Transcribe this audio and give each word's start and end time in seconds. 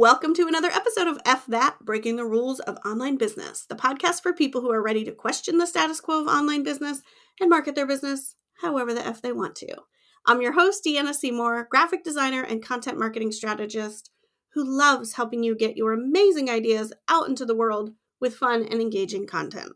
Welcome 0.00 0.32
to 0.36 0.48
another 0.48 0.70
episode 0.70 1.08
of 1.08 1.18
F 1.26 1.44
That 1.44 1.76
Breaking 1.82 2.16
the 2.16 2.24
Rules 2.24 2.58
of 2.60 2.78
Online 2.86 3.18
Business, 3.18 3.66
the 3.66 3.74
podcast 3.74 4.22
for 4.22 4.32
people 4.32 4.62
who 4.62 4.72
are 4.72 4.80
ready 4.80 5.04
to 5.04 5.12
question 5.12 5.58
the 5.58 5.66
status 5.66 6.00
quo 6.00 6.22
of 6.22 6.26
online 6.26 6.62
business 6.62 7.02
and 7.38 7.50
market 7.50 7.74
their 7.74 7.86
business 7.86 8.34
however 8.62 8.94
the 8.94 9.06
F 9.06 9.20
they 9.20 9.30
want 9.30 9.56
to. 9.56 9.76
I'm 10.24 10.40
your 10.40 10.52
host, 10.52 10.86
Deanna 10.86 11.12
Seymour, 11.12 11.68
graphic 11.70 12.02
designer 12.02 12.42
and 12.42 12.64
content 12.64 12.98
marketing 12.98 13.30
strategist 13.30 14.10
who 14.54 14.64
loves 14.64 15.12
helping 15.12 15.42
you 15.42 15.54
get 15.54 15.76
your 15.76 15.92
amazing 15.92 16.48
ideas 16.48 16.94
out 17.06 17.28
into 17.28 17.44
the 17.44 17.54
world 17.54 17.90
with 18.22 18.36
fun 18.36 18.62
and 18.62 18.80
engaging 18.80 19.26
content. 19.26 19.72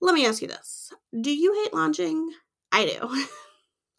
Let 0.00 0.14
me 0.14 0.26
ask 0.26 0.42
you 0.42 0.46
this 0.46 0.92
Do 1.20 1.36
you 1.36 1.60
hate 1.64 1.74
launching? 1.74 2.30
I 2.70 2.86
do. 2.86 3.26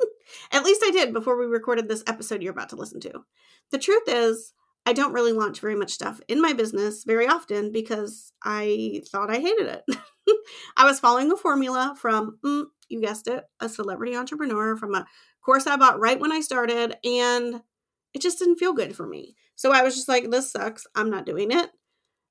At 0.58 0.64
least 0.64 0.82
I 0.86 0.92
did 0.92 1.12
before 1.12 1.38
we 1.38 1.46
recorded 1.46 1.90
this 1.90 2.06
episode 2.08 2.42
you're 2.42 2.54
about 2.54 2.70
to 2.70 2.78
listen 2.78 3.02
to. 3.02 3.26
The 3.72 3.80
truth 3.80 4.04
is, 4.08 4.54
I 4.90 4.94
don't 4.94 5.14
really 5.14 5.34
launch 5.34 5.60
very 5.60 5.76
much 5.76 5.92
stuff 5.92 6.20
in 6.28 6.42
my 6.42 6.54
business 6.54 7.04
very 7.04 7.28
often 7.28 7.72
because 7.72 8.34
I 8.44 9.04
thought 9.12 9.30
I 9.30 9.38
hated 9.38 9.68
it. 9.68 9.84
I 10.78 10.84
was 10.86 11.00
following 11.00 11.32
a 11.32 11.38
formula 11.38 11.94
from, 11.96 12.40
mm, 12.44 12.64
you 12.90 13.00
guessed 13.00 13.28
it, 13.28 13.44
a 13.60 13.70
celebrity 13.70 14.16
entrepreneur 14.16 14.76
from 14.76 14.96
a 14.96 15.06
course 15.46 15.68
I 15.68 15.76
bought 15.76 16.00
right 16.00 16.20
when 16.20 16.32
I 16.32 16.40
started, 16.40 16.98
and 17.04 17.62
it 18.16 18.22
just 18.24 18.40
didn't 18.40 18.58
feel 18.58 18.74
good 18.74 18.96
for 18.96 19.06
me. 19.06 19.36
So 19.54 19.72
I 19.72 19.84
was 19.84 19.94
just 19.94 20.10
like, 20.10 20.32
this 20.32 20.52
sucks. 20.52 20.88
I'm 20.96 21.12
not 21.12 21.28
doing 21.28 21.52
it. 21.52 21.70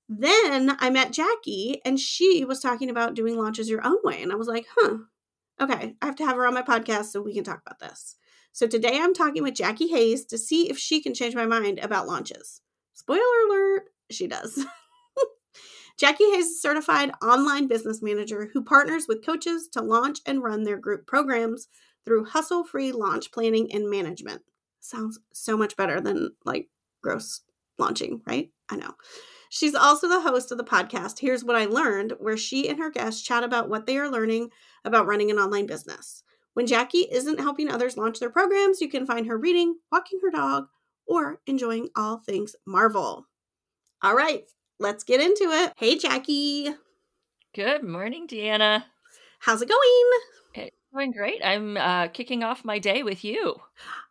Then 0.08 0.76
I 0.80 0.90
met 0.90 1.12
Jacki, 1.12 1.76
and 1.84 2.00
she 2.00 2.44
was 2.44 2.58
talking 2.58 2.90
about 2.90 3.14
doing 3.14 3.36
launches 3.36 3.70
your 3.70 3.86
own 3.86 3.98
way. 4.02 4.20
And 4.20 4.32
I 4.32 4.34
was 4.34 4.48
like, 4.48 4.66
huh, 4.76 4.96
okay, 5.60 5.94
I 6.02 6.06
have 6.06 6.16
to 6.16 6.26
have 6.26 6.34
her 6.34 6.46
on 6.48 6.54
my 6.54 6.62
podcast 6.62 7.12
so 7.12 7.22
we 7.22 7.34
can 7.34 7.44
talk 7.44 7.62
about 7.64 7.78
this. 7.78 8.16
So 8.58 8.66
today 8.66 8.98
I'm 9.00 9.14
talking 9.14 9.44
with 9.44 9.54
Jacki 9.54 9.88
Hayes 9.90 10.24
to 10.24 10.36
see 10.36 10.68
if 10.68 10.76
she 10.76 11.00
can 11.00 11.14
change 11.14 11.32
my 11.32 11.46
mind 11.46 11.78
about 11.78 12.08
launches. 12.08 12.60
Spoiler 12.92 13.22
alert, 13.48 13.84
she 14.10 14.26
does. 14.26 14.66
Jacki 16.02 16.34
Hayes 16.34 16.46
is 16.46 16.56
a 16.56 16.60
certified 16.60 17.12
online 17.22 17.68
business 17.68 18.02
manager 18.02 18.50
who 18.52 18.64
partners 18.64 19.04
with 19.06 19.24
coaches 19.24 19.68
to 19.74 19.80
launch 19.80 20.18
and 20.26 20.42
run 20.42 20.64
their 20.64 20.76
group 20.76 21.06
programs 21.06 21.68
through 22.04 22.24
hustle 22.24 22.64
free 22.64 22.90
launch 22.90 23.30
planning 23.30 23.72
and 23.72 23.88
management. 23.88 24.42
Sounds 24.80 25.20
so 25.32 25.56
much 25.56 25.76
better 25.76 26.00
than 26.00 26.30
like 26.44 26.68
gross 27.00 27.42
launching, 27.78 28.22
right? 28.26 28.50
I 28.68 28.74
know. 28.74 28.94
She's 29.50 29.76
also 29.76 30.08
the 30.08 30.22
host 30.22 30.50
of 30.50 30.58
the 30.58 30.64
podcast 30.64 31.20
Here's 31.20 31.44
What 31.44 31.54
I 31.54 31.66
Learned, 31.66 32.14
where 32.18 32.36
she 32.36 32.68
and 32.68 32.80
her 32.80 32.90
guests 32.90 33.22
chat 33.22 33.44
about 33.44 33.68
what 33.68 33.86
they 33.86 33.98
are 33.98 34.10
learning 34.10 34.50
about 34.84 35.06
running 35.06 35.30
an 35.30 35.38
online 35.38 35.66
business. 35.66 36.24
When 36.58 36.66
Jacki 36.66 37.04
isn't 37.12 37.38
helping 37.38 37.70
others 37.70 37.96
launch 37.96 38.18
their 38.18 38.30
programs, 38.30 38.80
you 38.80 38.88
can 38.88 39.06
find 39.06 39.28
her 39.28 39.38
reading, 39.38 39.76
walking 39.92 40.18
her 40.24 40.30
dog, 40.32 40.66
or 41.06 41.40
enjoying 41.46 41.88
all 41.94 42.18
things 42.18 42.56
Marvel. 42.66 43.28
All 44.02 44.16
right, 44.16 44.42
let's 44.80 45.04
get 45.04 45.20
into 45.20 45.44
it. 45.44 45.72
Hey, 45.76 45.96
Jacki. 45.96 46.74
Good 47.54 47.84
morning, 47.84 48.26
Deanna. 48.26 48.82
How's 49.38 49.62
it 49.62 49.68
going? 49.68 50.66
It's 50.66 50.76
going 50.92 51.12
great. 51.12 51.40
I'm 51.44 51.76
uh, 51.76 52.08
kicking 52.08 52.42
off 52.42 52.64
my 52.64 52.80
day 52.80 53.04
with 53.04 53.22
you. 53.22 53.54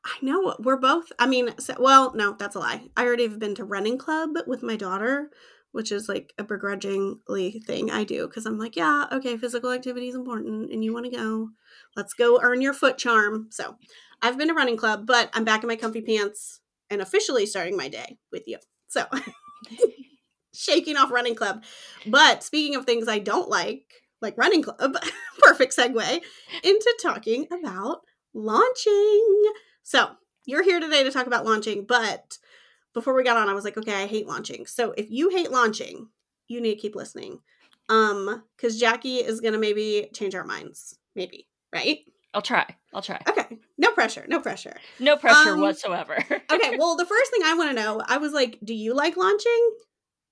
I 0.05 0.15
know 0.21 0.55
we're 0.57 0.77
both. 0.77 1.11
I 1.19 1.27
mean, 1.27 1.53
so, 1.59 1.75
well, 1.77 2.13
no, 2.15 2.37
that's 2.39 2.55
a 2.55 2.59
lie. 2.59 2.83
I 2.95 3.03
already 3.05 3.23
have 3.23 3.39
been 3.39 3.55
to 3.55 3.65
running 3.65 3.97
club 3.97 4.29
with 4.47 4.63
my 4.63 4.77
daughter, 4.77 5.31
which 5.71 5.91
is 5.91 6.09
like 6.09 6.33
a 6.37 6.43
begrudgingly 6.43 7.61
thing 7.65 7.91
I 7.91 8.03
do 8.03 8.27
because 8.27 8.45
I'm 8.45 8.57
like, 8.57 8.75
yeah, 8.75 9.05
okay, 9.11 9.37
physical 9.37 9.71
activity 9.71 10.09
is 10.09 10.15
important, 10.15 10.71
and 10.71 10.83
you 10.83 10.93
want 10.93 11.05
to 11.05 11.17
go. 11.17 11.49
Let's 11.95 12.13
go 12.13 12.39
earn 12.41 12.61
your 12.61 12.73
foot 12.73 12.97
charm. 12.97 13.47
So 13.51 13.75
I've 14.21 14.37
been 14.37 14.47
to 14.47 14.53
running 14.53 14.77
club, 14.77 15.05
but 15.05 15.29
I'm 15.33 15.43
back 15.43 15.63
in 15.63 15.67
my 15.67 15.75
comfy 15.75 16.01
pants 16.01 16.61
and 16.89 17.01
officially 17.01 17.45
starting 17.45 17.77
my 17.77 17.87
day 17.87 18.17
with 18.31 18.43
you. 18.47 18.57
So 18.87 19.05
shaking 20.53 20.97
off 20.97 21.11
running 21.11 21.35
club. 21.35 21.63
But 22.05 22.43
speaking 22.43 22.75
of 22.75 22.85
things 22.85 23.07
I 23.07 23.19
don't 23.19 23.49
like, 23.49 23.85
like 24.21 24.37
running 24.37 24.63
club, 24.63 24.95
perfect 25.39 25.75
segue 25.75 26.21
into 26.63 26.97
talking 27.01 27.47
about 27.51 28.01
launching. 28.33 29.43
So 29.83 30.09
you're 30.45 30.63
here 30.63 30.79
today 30.79 31.03
to 31.03 31.11
talk 31.11 31.27
about 31.27 31.45
launching, 31.45 31.85
but 31.85 32.37
before 32.93 33.13
we 33.13 33.23
got 33.23 33.37
on, 33.37 33.49
I 33.49 33.53
was 33.53 33.63
like, 33.63 33.77
okay, 33.77 34.03
I 34.03 34.07
hate 34.07 34.27
launching. 34.27 34.65
So 34.65 34.93
if 34.97 35.09
you 35.09 35.29
hate 35.29 35.51
launching, 35.51 36.09
you 36.47 36.61
need 36.61 36.75
to 36.75 36.81
keep 36.81 36.95
listening. 36.95 37.39
Um, 37.89 38.43
because 38.55 38.81
Jacki 38.81 39.23
is 39.23 39.39
gonna 39.39 39.57
maybe 39.57 40.09
change 40.13 40.35
our 40.35 40.43
minds. 40.43 40.97
Maybe 41.15 41.47
right? 41.73 41.99
I'll 42.33 42.41
try. 42.41 42.65
I'll 42.93 43.01
try. 43.01 43.19
Okay. 43.27 43.57
No 43.77 43.91
pressure. 43.91 44.25
No 44.27 44.39
pressure. 44.39 44.75
No 44.99 45.17
pressure 45.17 45.53
um, 45.53 45.61
whatsoever. 45.61 46.17
okay. 46.51 46.77
Well, 46.77 46.95
the 46.95 47.05
first 47.05 47.31
thing 47.31 47.41
I 47.45 47.53
want 47.55 47.69
to 47.75 47.81
know, 47.81 48.01
I 48.05 48.17
was 48.17 48.33
like, 48.33 48.59
do 48.63 48.73
you 48.73 48.93
like 48.93 49.17
launching? 49.17 49.71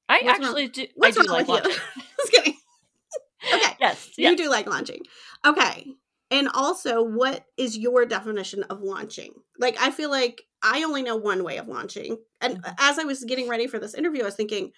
I 0.08 0.22
What's 0.24 0.40
actually 0.40 0.64
wrong? 0.64 0.72
do. 0.74 0.88
What's 0.96 1.18
I 1.18 1.22
do 1.22 1.28
like 1.30 1.48
launching. 1.48 1.72
Just 1.72 2.32
kidding. 2.32 2.58
okay. 3.54 3.76
Yes. 3.80 4.12
You 4.18 4.36
do 4.36 4.50
like 4.50 4.68
launching. 4.68 5.02
Okay. 5.46 5.88
And 6.36 6.50
also, 6.54 7.02
what 7.02 7.46
is 7.56 7.78
your 7.78 8.06
definition 8.06 8.64
of 8.64 8.82
launching? 8.82 9.32
Like, 9.58 9.78
I 9.80 9.90
feel 9.90 10.10
like 10.10 10.44
I 10.62 10.84
only 10.84 11.02
know 11.02 11.16
one 11.16 11.46
way 11.46 11.56
of 11.56 11.70
launching. 11.70 12.18
And 12.42 12.62
mm-hmm. 12.62 12.74
as 12.78 13.00
I 13.00 13.06
was 13.06 13.24
getting 13.24 13.48
ready 13.48 13.68
for 13.68 13.80
this 13.80 13.94
interview, 13.94 14.24
I 14.24 14.26
was 14.26 14.36
thinking, 14.36 14.72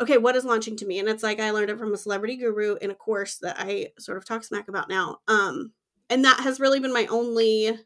okay, 0.00 0.16
what 0.16 0.34
is 0.34 0.46
launching 0.46 0.74
to 0.78 0.86
me? 0.86 0.98
And 0.98 1.10
it's 1.10 1.22
like 1.22 1.40
I 1.40 1.50
learned 1.50 1.68
it 1.68 1.78
from 1.78 1.92
a 1.92 1.98
celebrity 1.98 2.38
guru 2.38 2.76
in 2.76 2.90
a 2.90 2.94
course 2.94 3.36
that 3.42 3.56
I 3.58 3.88
sort 3.98 4.16
of 4.16 4.24
talk 4.24 4.44
smack 4.44 4.68
about 4.68 4.88
now. 4.88 5.18
Um, 5.28 5.72
and 6.08 6.24
that 6.24 6.40
has 6.40 6.58
really 6.58 6.80
been 6.80 6.92
my 6.92 7.06
only 7.10 7.78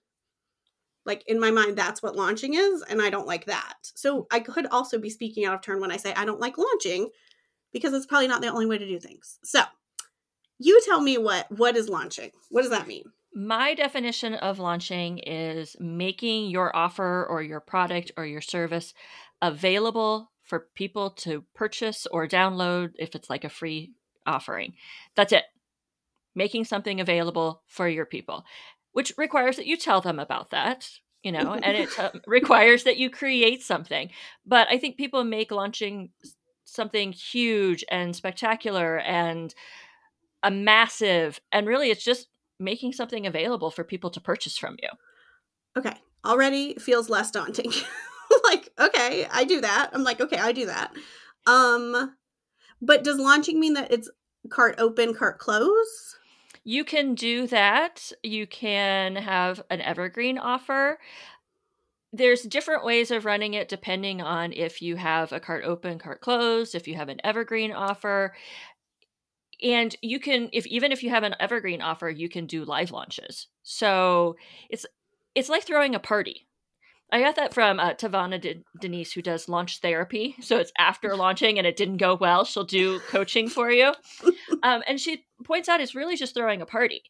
like 1.06 1.24
in 1.26 1.40
my 1.40 1.50
mind 1.50 1.76
that's 1.76 2.02
what 2.02 2.14
launching 2.14 2.52
is 2.52 2.82
and 2.82 3.00
i 3.00 3.08
don't 3.08 3.26
like 3.26 3.46
that 3.46 3.74
so 3.82 4.26
i 4.30 4.38
could 4.38 4.66
also 4.66 4.98
be 4.98 5.08
speaking 5.08 5.46
out 5.46 5.54
of 5.54 5.62
turn 5.62 5.80
when 5.80 5.90
i 5.90 5.96
say 5.96 6.12
i 6.12 6.26
don't 6.26 6.40
like 6.40 6.58
launching 6.58 7.08
because 7.72 7.94
it's 7.94 8.04
probably 8.04 8.28
not 8.28 8.42
the 8.42 8.48
only 8.48 8.66
way 8.66 8.76
to 8.76 8.86
do 8.86 9.00
things 9.00 9.38
so 9.42 9.62
you 10.60 10.80
tell 10.84 11.00
me 11.00 11.18
what 11.18 11.50
what 11.50 11.76
is 11.76 11.88
launching 11.88 12.30
what 12.50 12.62
does 12.62 12.70
that 12.70 12.86
mean 12.86 13.04
my 13.32 13.74
definition 13.74 14.34
of 14.34 14.58
launching 14.58 15.18
is 15.18 15.76
making 15.78 16.50
your 16.50 16.74
offer 16.74 17.24
or 17.28 17.42
your 17.42 17.60
product 17.60 18.10
or 18.16 18.26
your 18.26 18.40
service 18.40 18.92
available 19.40 20.30
for 20.42 20.66
people 20.74 21.10
to 21.10 21.44
purchase 21.54 22.06
or 22.10 22.26
download 22.26 22.90
if 22.98 23.14
it's 23.14 23.30
like 23.30 23.44
a 23.44 23.48
free 23.48 23.92
offering. 24.26 24.74
That's 25.14 25.32
it. 25.32 25.44
Making 26.34 26.64
something 26.64 27.00
available 27.00 27.62
for 27.66 27.88
your 27.88 28.04
people, 28.04 28.44
which 28.92 29.12
requires 29.16 29.56
that 29.56 29.66
you 29.66 29.76
tell 29.76 30.00
them 30.00 30.18
about 30.18 30.50
that, 30.50 30.88
you 31.22 31.30
know, 31.32 31.54
and 31.54 31.76
it 31.76 31.98
uh, 31.98 32.10
requires 32.26 32.84
that 32.84 32.96
you 32.96 33.10
create 33.10 33.62
something. 33.62 34.10
But 34.44 34.68
I 34.68 34.78
think 34.78 34.96
people 34.96 35.22
make 35.22 35.52
launching 35.52 36.10
something 36.64 37.12
huge 37.12 37.84
and 37.90 38.14
spectacular 38.14 38.98
and 38.98 39.54
a 40.42 40.50
massive, 40.50 41.40
and 41.52 41.66
really 41.66 41.90
it's 41.90 42.04
just 42.04 42.28
making 42.58 42.92
something 42.92 43.26
available 43.26 43.70
for 43.70 43.84
people 43.84 44.10
to 44.10 44.20
purchase 44.20 44.58
from 44.58 44.76
you. 44.82 44.88
Okay. 45.76 45.94
Already 46.24 46.74
feels 46.74 47.08
less 47.08 47.30
daunting. 47.30 47.72
like, 48.44 48.68
okay, 48.78 49.26
I 49.30 49.44
do 49.44 49.60
that. 49.60 49.90
I'm 49.92 50.04
like, 50.04 50.20
okay, 50.20 50.38
I 50.38 50.52
do 50.52 50.66
that. 50.66 50.92
Um, 51.46 52.16
but 52.82 53.04
does 53.04 53.18
launching 53.18 53.58
mean 53.58 53.74
that 53.74 53.92
it's 53.92 54.10
cart 54.50 54.74
open, 54.78 55.14
cart 55.14 55.38
close? 55.38 56.18
You 56.64 56.84
can 56.84 57.14
do 57.14 57.46
that. 57.46 58.12
You 58.22 58.46
can 58.46 59.16
have 59.16 59.62
an 59.70 59.80
evergreen 59.80 60.38
offer. 60.38 60.98
There's 62.12 62.42
different 62.42 62.84
ways 62.84 63.10
of 63.10 63.24
running 63.24 63.54
it 63.54 63.68
depending 63.68 64.20
on 64.20 64.52
if 64.52 64.82
you 64.82 64.96
have 64.96 65.32
a 65.32 65.40
cart 65.40 65.64
open, 65.64 65.98
cart 65.98 66.20
closed, 66.20 66.74
if 66.74 66.88
you 66.88 66.96
have 66.96 67.08
an 67.08 67.20
evergreen 67.24 67.72
offer. 67.72 68.34
And 69.62 69.94
you 70.02 70.20
can 70.20 70.48
if 70.52 70.66
even 70.66 70.92
if 70.92 71.02
you 71.02 71.10
have 71.10 71.22
an 71.22 71.36
evergreen 71.40 71.82
offer, 71.82 72.08
you 72.08 72.28
can 72.28 72.46
do 72.46 72.64
live 72.64 72.90
launches. 72.90 73.48
So 73.62 74.36
it's 74.68 74.86
it's 75.34 75.48
like 75.48 75.64
throwing 75.64 75.94
a 75.94 76.00
party 76.00 76.48
I 77.12 77.20
got 77.20 77.36
that 77.36 77.52
from 77.52 77.80
uh, 77.80 77.94
Tavana 77.94 78.40
De- 78.40 78.62
Denise, 78.80 79.12
who 79.12 79.22
does 79.22 79.48
launch 79.48 79.80
therapy. 79.80 80.36
So 80.40 80.58
it's 80.58 80.72
after 80.78 81.16
launching 81.16 81.58
and 81.58 81.66
it 81.66 81.76
didn't 81.76 81.96
go 81.96 82.14
well, 82.14 82.44
she'll 82.44 82.64
do 82.64 83.00
coaching 83.00 83.48
for 83.48 83.70
you. 83.70 83.94
Um, 84.62 84.82
and 84.86 85.00
she 85.00 85.24
points 85.44 85.70
out 85.70 85.80
it's 85.80 85.94
really 85.94 86.16
just 86.16 86.34
throwing 86.34 86.60
a 86.60 86.66
party. 86.66 87.02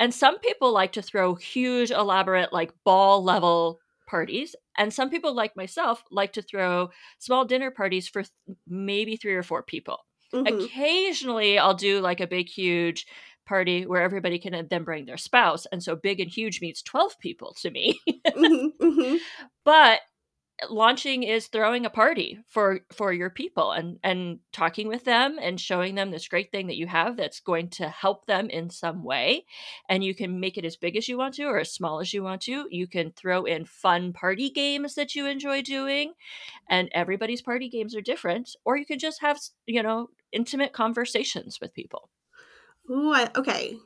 And 0.00 0.12
some 0.12 0.40
people 0.40 0.72
like 0.72 0.92
to 0.92 1.02
throw 1.02 1.36
huge, 1.36 1.92
elaborate, 1.92 2.52
like 2.52 2.72
ball 2.84 3.22
level 3.22 3.78
parties. 4.08 4.56
And 4.76 4.92
some 4.92 5.08
people, 5.08 5.32
like 5.32 5.56
myself, 5.56 6.02
like 6.10 6.32
to 6.32 6.42
throw 6.42 6.90
small 7.20 7.44
dinner 7.44 7.70
parties 7.70 8.08
for 8.08 8.22
th- 8.22 8.58
maybe 8.66 9.16
three 9.16 9.34
or 9.34 9.44
four 9.44 9.62
people. 9.62 9.98
Mm-hmm. 10.34 10.64
Occasionally, 10.64 11.58
I'll 11.58 11.74
do 11.74 12.00
like 12.00 12.20
a 12.20 12.26
big, 12.26 12.48
huge 12.48 13.06
party 13.46 13.84
where 13.84 14.02
everybody 14.02 14.38
can 14.38 14.66
then 14.70 14.84
bring 14.84 15.06
their 15.06 15.16
spouse. 15.16 15.66
And 15.72 15.82
so 15.82 15.96
big 15.96 16.20
and 16.20 16.30
huge 16.30 16.60
means 16.60 16.82
12 16.82 17.18
people 17.18 17.56
to 17.62 17.70
me. 17.70 18.00
mm-hmm, 18.08 18.84
mm-hmm. 18.84 19.16
But 19.64 20.00
launching 20.68 21.22
is 21.22 21.46
throwing 21.46 21.86
a 21.86 21.90
party 21.90 22.38
for 22.48 22.80
for 22.92 23.12
your 23.12 23.30
people 23.30 23.70
and 23.72 23.98
and 24.02 24.40
talking 24.52 24.88
with 24.88 25.04
them 25.04 25.38
and 25.40 25.60
showing 25.60 25.94
them 25.94 26.10
this 26.10 26.28
great 26.28 26.50
thing 26.50 26.66
that 26.66 26.76
you 26.76 26.86
have 26.86 27.16
that's 27.16 27.40
going 27.40 27.68
to 27.68 27.88
help 27.88 28.26
them 28.26 28.50
in 28.50 28.68
some 28.68 29.02
way. 29.02 29.44
And 29.88 30.04
you 30.04 30.14
can 30.14 30.40
make 30.40 30.58
it 30.58 30.64
as 30.64 30.76
big 30.76 30.96
as 30.96 31.08
you 31.08 31.16
want 31.16 31.34
to 31.34 31.44
or 31.44 31.60
as 31.60 31.72
small 31.72 32.00
as 32.00 32.12
you 32.12 32.22
want 32.22 32.42
to. 32.42 32.66
You 32.70 32.86
can 32.86 33.12
throw 33.12 33.44
in 33.44 33.64
fun 33.64 34.12
party 34.12 34.50
games 34.50 34.94
that 34.94 35.14
you 35.14 35.26
enjoy 35.26 35.62
doing 35.62 36.12
and 36.68 36.88
everybody's 36.92 37.42
party 37.42 37.68
games 37.68 37.94
are 37.94 38.02
different. 38.02 38.54
Or 38.64 38.76
you 38.76 38.84
can 38.84 38.98
just 38.98 39.20
have 39.22 39.38
you 39.66 39.82
know 39.82 40.10
intimate 40.32 40.72
conversations 40.72 41.58
with 41.60 41.74
people. 41.74 42.10
Ooh, 42.90 43.14
okay. 43.36 43.76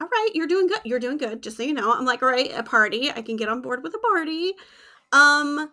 All 0.00 0.08
right 0.08 0.30
you're 0.34 0.48
doing 0.48 0.66
good 0.66 0.80
you're 0.84 0.98
doing 0.98 1.18
good 1.18 1.42
just 1.42 1.56
so 1.58 1.62
you 1.62 1.74
know. 1.74 1.92
I'm 1.92 2.04
like 2.04 2.22
all 2.22 2.28
right 2.28 2.50
a 2.54 2.62
party 2.62 3.10
i 3.10 3.22
can 3.22 3.36
get 3.36 3.48
on 3.48 3.60
board 3.60 3.82
with 3.82 3.94
a 3.94 3.98
party. 3.98 4.54
Um 5.12 5.70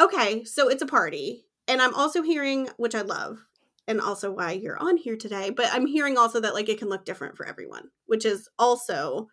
Okay, 0.00 0.44
so 0.44 0.68
it's 0.68 0.82
a 0.82 0.86
party. 0.86 1.44
And 1.66 1.82
I'm 1.82 1.94
also 1.94 2.22
hearing, 2.22 2.68
which 2.76 2.94
I 2.94 3.02
love, 3.02 3.44
and 3.86 4.00
also 4.00 4.30
why 4.30 4.52
you're 4.52 4.78
on 4.78 4.96
here 4.96 5.16
today, 5.16 5.50
but 5.50 5.66
I'm 5.72 5.86
hearing 5.86 6.18
also 6.18 6.40
that 6.40 6.54
like 6.54 6.68
it 6.68 6.78
can 6.78 6.88
look 6.88 7.04
different 7.04 7.36
for 7.36 7.46
everyone, 7.46 7.88
which 8.06 8.24
is 8.24 8.48
also 8.58 9.28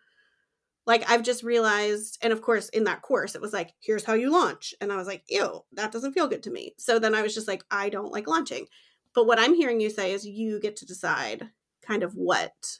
like 0.86 1.08
I've 1.10 1.22
just 1.22 1.42
realized, 1.42 2.18
and 2.22 2.32
of 2.32 2.42
course 2.42 2.68
in 2.70 2.84
that 2.84 3.02
course 3.02 3.34
it 3.34 3.40
was 3.40 3.52
like, 3.52 3.72
here's 3.80 4.04
how 4.04 4.14
you 4.14 4.30
launch. 4.30 4.74
And 4.80 4.92
I 4.92 4.96
was 4.96 5.06
like, 5.06 5.24
ew, 5.28 5.64
that 5.72 5.92
doesn't 5.92 6.12
feel 6.12 6.28
good 6.28 6.42
to 6.44 6.50
me. 6.50 6.74
So 6.78 6.98
then 6.98 7.14
I 7.14 7.22
was 7.22 7.34
just 7.34 7.48
like, 7.48 7.64
I 7.70 7.88
don't 7.88 8.12
like 8.12 8.28
launching. 8.28 8.66
But 9.14 9.26
what 9.26 9.38
I'm 9.38 9.54
hearing 9.54 9.80
you 9.80 9.90
say 9.90 10.12
is 10.12 10.26
you 10.26 10.60
get 10.60 10.76
to 10.76 10.86
decide 10.86 11.50
kind 11.82 12.02
of 12.02 12.12
what 12.14 12.78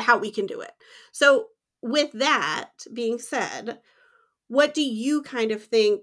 how 0.00 0.18
we 0.18 0.30
can 0.32 0.46
do 0.46 0.60
it. 0.60 0.72
So 1.12 1.48
with 1.82 2.10
that 2.12 2.70
being 2.92 3.18
said, 3.18 3.78
what 4.48 4.74
do 4.74 4.82
you 4.82 5.22
kind 5.22 5.50
of 5.52 5.62
think 5.62 6.00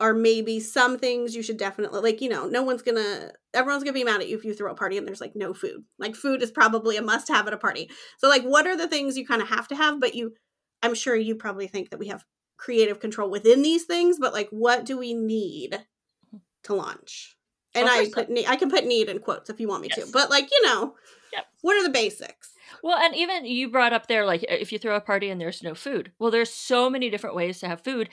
are 0.00 0.14
maybe 0.14 0.60
some 0.60 0.96
things 0.96 1.34
you 1.34 1.42
should 1.42 1.56
definitely 1.56 2.00
like 2.00 2.20
you 2.20 2.28
know 2.28 2.46
no 2.46 2.62
one's 2.62 2.82
gonna 2.82 3.32
everyone's 3.52 3.82
gonna 3.82 3.92
be 3.92 4.04
mad 4.04 4.20
at 4.20 4.28
you 4.28 4.36
if 4.36 4.44
you 4.44 4.54
throw 4.54 4.70
a 4.70 4.76
party 4.76 4.96
and 4.96 5.06
there's 5.06 5.20
like 5.20 5.34
no 5.34 5.52
food. 5.52 5.84
Like 5.98 6.14
food 6.14 6.42
is 6.42 6.50
probably 6.50 6.96
a 6.96 7.02
must 7.02 7.28
have 7.28 7.46
at 7.46 7.52
a 7.52 7.58
party. 7.58 7.90
So 8.18 8.28
like 8.28 8.42
what 8.42 8.66
are 8.66 8.76
the 8.76 8.86
things 8.86 9.16
you 9.16 9.26
kind 9.26 9.42
of 9.42 9.48
have 9.48 9.68
to 9.68 9.76
have 9.76 10.00
but 10.00 10.14
you 10.14 10.34
i'm 10.82 10.94
sure 10.94 11.16
you 11.16 11.34
probably 11.34 11.66
think 11.66 11.90
that 11.90 11.98
we 11.98 12.08
have 12.08 12.24
creative 12.56 13.00
control 13.00 13.30
within 13.30 13.62
these 13.62 13.84
things 13.84 14.18
but 14.20 14.32
like 14.32 14.48
what 14.50 14.84
do 14.84 14.98
we 14.98 15.14
need 15.14 15.72
mm-hmm. 15.72 16.36
to 16.64 16.74
launch? 16.74 17.36
And 17.74 17.84
well, 17.84 18.00
i 18.00 18.10
put 18.12 18.30
need, 18.30 18.46
i 18.46 18.56
can 18.56 18.70
put 18.70 18.86
need 18.86 19.08
in 19.08 19.18
quotes 19.18 19.50
if 19.50 19.60
you 19.60 19.68
want 19.68 19.82
me 19.82 19.88
yes. 19.94 20.06
to 20.06 20.12
but 20.12 20.30
like 20.30 20.48
you 20.50 20.66
know 20.66 20.94
yep. 21.32 21.46
what 21.62 21.76
are 21.76 21.82
the 21.82 21.90
basics 21.90 22.52
well, 22.82 22.98
and 22.98 23.14
even 23.14 23.44
you 23.44 23.68
brought 23.70 23.92
up 23.92 24.06
there, 24.06 24.24
like 24.24 24.44
if 24.48 24.72
you 24.72 24.78
throw 24.78 24.96
a 24.96 25.00
party 25.00 25.30
and 25.30 25.40
there's 25.40 25.62
no 25.62 25.74
food. 25.74 26.12
Well, 26.18 26.30
there's 26.30 26.52
so 26.52 26.88
many 26.90 27.10
different 27.10 27.36
ways 27.36 27.60
to 27.60 27.68
have 27.68 27.82
food. 27.82 28.08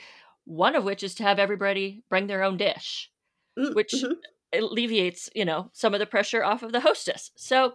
One 0.46 0.76
of 0.76 0.84
which 0.84 1.04
is 1.04 1.16
to 1.16 1.24
have 1.24 1.40
everybody 1.40 2.04
bring 2.10 2.28
their 2.28 2.44
own 2.44 2.58
dish, 2.58 3.12
mm, 3.58 3.74
which 3.74 3.94
mm-hmm. 3.94 4.14
alleviates, 4.54 5.30
you 5.34 5.46
know, 5.46 5.72
some 5.74 5.94
of 5.94 6.00
the 6.00 6.06
pressure 6.06 6.44
off 6.44 6.62
of 6.62 6.72
the 6.72 6.82
hostess. 6.82 7.32
So 7.36 7.74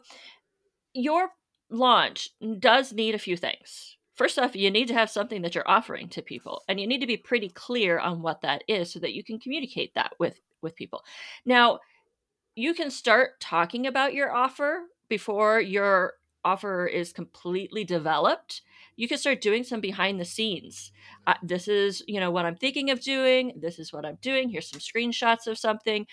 your 0.95 1.31
launch 1.69 2.31
does 2.59 2.93
need 2.93 3.15
a 3.15 3.19
few 3.19 3.37
things. 3.37 3.97
First 4.15 4.39
off, 4.39 4.55
you 4.55 4.71
need 4.71 4.89
to 4.89 4.95
have 4.95 5.11
something 5.11 5.43
that 5.43 5.55
you're 5.55 5.69
offering 5.69 6.09
to 6.11 6.23
people, 6.23 6.63
and 6.69 6.79
you 6.79 6.87
need 6.87 7.01
to 7.01 7.07
be 7.07 7.17
pretty 7.17 7.49
clear 7.49 7.99
on 7.99 8.23
what 8.23 8.43
that 8.43 8.63
is 8.69 8.93
so 8.93 8.99
that 9.01 9.15
you 9.15 9.25
can 9.25 9.39
communicate 9.39 9.95
that 9.95 10.13
with 10.19 10.39
with 10.63 10.77
people. 10.77 11.03
Now, 11.47 11.79
you 12.55 12.75
can 12.75 12.91
start 12.91 13.41
talking 13.41 13.87
about 13.87 14.13
your 14.13 14.31
offer 14.31 14.83
before 15.09 15.61
your 15.61 16.15
offer 16.45 16.87
is 16.87 17.13
completely 17.13 17.85
developed 17.85 18.63
you 18.97 19.09
can 19.09 19.17
start 19.17 19.41
doing 19.41 19.65
some 19.65 19.81
behind 19.81 20.21
the 20.21 20.27
scenes. 20.27 20.93
Uh, 21.27 21.33
this 21.43 21.69
is 21.69 22.03
you 22.07 22.21
know 22.21 22.31
what 22.31 22.45
i'm 22.45 22.57
thinking 22.57 22.91
of 22.91 23.01
doing 23.01 23.53
this 23.57 23.79
is 23.79 23.93
what 23.93 24.05
i'm 24.05 24.19
doing 24.21 24.51
here's 24.51 24.69
some 24.69 24.81
screenshots 24.81 25.47
of 25.47 25.59
something. 25.59 26.07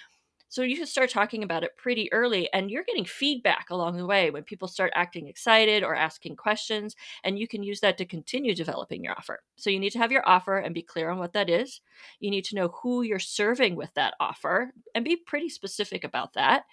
So 0.50 0.62
you 0.62 0.78
can 0.78 0.86
start 0.86 1.10
talking 1.10 1.44
about 1.44 1.64
it 1.66 1.76
pretty 1.76 2.12
early 2.14 2.52
and 2.54 2.72
you're 2.72 2.86
getting 2.86 3.04
feedback 3.04 3.70
along 3.70 3.98
the 3.98 4.06
way 4.06 4.32
when 4.32 4.44
people 4.44 4.70
start 4.70 4.94
acting 4.96 5.28
excited 5.28 5.84
or 5.84 5.94
asking 5.94 6.38
questions 6.38 6.96
and 7.24 7.38
you 7.38 7.50
can 7.50 7.64
use 7.64 7.82
that 7.82 7.98
to 7.98 8.06
continue 8.06 8.56
developing 8.56 9.04
your 9.04 9.14
offer. 9.14 9.42
So 9.58 9.70
you 9.70 9.80
need 9.80 9.92
to 9.92 10.00
have 10.00 10.12
your 10.12 10.28
offer 10.28 10.58
and 10.58 10.74
be 10.74 10.82
clear 10.82 11.10
on 11.10 11.18
what 11.20 11.34
that 11.34 11.50
is. 11.50 11.82
You 12.22 12.32
need 12.32 12.46
to 12.46 12.56
know 12.56 12.70
who 12.82 13.02
you're 13.02 13.20
serving 13.20 13.76
with 13.76 13.94
that 13.96 14.14
offer 14.22 14.72
and 14.96 15.04
be 15.04 15.18
pretty 15.18 15.50
specific 15.50 16.06
about 16.06 16.34
that 16.34 16.64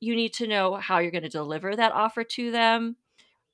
you 0.00 0.14
need 0.14 0.34
to 0.34 0.46
know 0.46 0.74
how 0.74 0.98
you're 0.98 1.10
going 1.10 1.22
to 1.22 1.28
deliver 1.28 1.74
that 1.74 1.92
offer 1.92 2.24
to 2.24 2.50
them, 2.50 2.96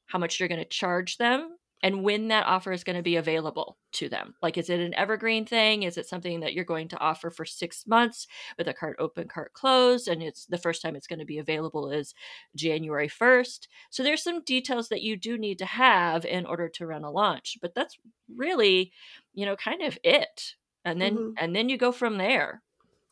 how 0.07 0.19
much 0.19 0.39
you're 0.39 0.49
going 0.49 0.61
to 0.61 0.69
charge 0.69 1.17
them, 1.19 1.57
and 1.83 2.05
when 2.05 2.29
that 2.29 2.47
offer 2.47 2.73
is 2.73 2.85
going 2.85 2.97
to 2.97 3.03
be 3.03 3.17
available 3.17 3.77
to 3.93 4.09
them. 4.09 4.35
Like, 4.41 4.57
is 4.57 4.71
it 4.71 4.79
an 4.79 4.95
evergreen 4.95 5.45
thing? 5.45 5.83
Is 5.83 5.99
it 5.99 6.07
something 6.07 6.41
that 6.41 6.55
you're 6.55 6.65
going 6.65 6.89
to 6.89 6.99
offer 6.99 7.29
for 7.29 7.45
six 7.45 7.87
months 7.87 8.29
with 8.57 8.69
a 8.69 8.73
cart 8.73 8.97
open, 9.01 9.27
cart 9.27 9.53
closed? 9.53 10.07
And 10.07 10.23
it's 10.23 10.47
the 10.47 10.59
first 10.59 10.81
time 10.81 10.95
it's 10.95 11.09
going 11.09 11.19
to 11.19 11.25
be 11.25 11.39
available 11.39 11.91
is 11.91 12.15
January 12.55 13.09
1st. 13.09 13.67
So, 13.91 14.03
there's 14.03 14.23
some 14.23 14.45
details 14.45 14.89
that 14.89 15.03
you 15.03 15.17
do 15.17 15.37
need 15.37 15.59
to 15.59 15.67
have 15.67 16.25
in 16.25 16.47
order 16.47 16.69
to 16.69 16.87
run 16.87 17.05
a 17.05 17.11
launch, 17.11 17.59
but 17.61 17.75
that's 17.75 17.97
really, 18.35 18.93
you 19.35 19.45
know, 19.45 19.57
kind 19.57 19.83
of 19.83 19.99
it. 20.05 20.55
And 20.85 21.01
then, 21.01 21.17
mm-hmm. 21.17 21.33
and 21.39 21.55
then 21.55 21.69
you 21.69 21.77
go 21.77 21.93
from 21.93 22.19
there. 22.19 22.63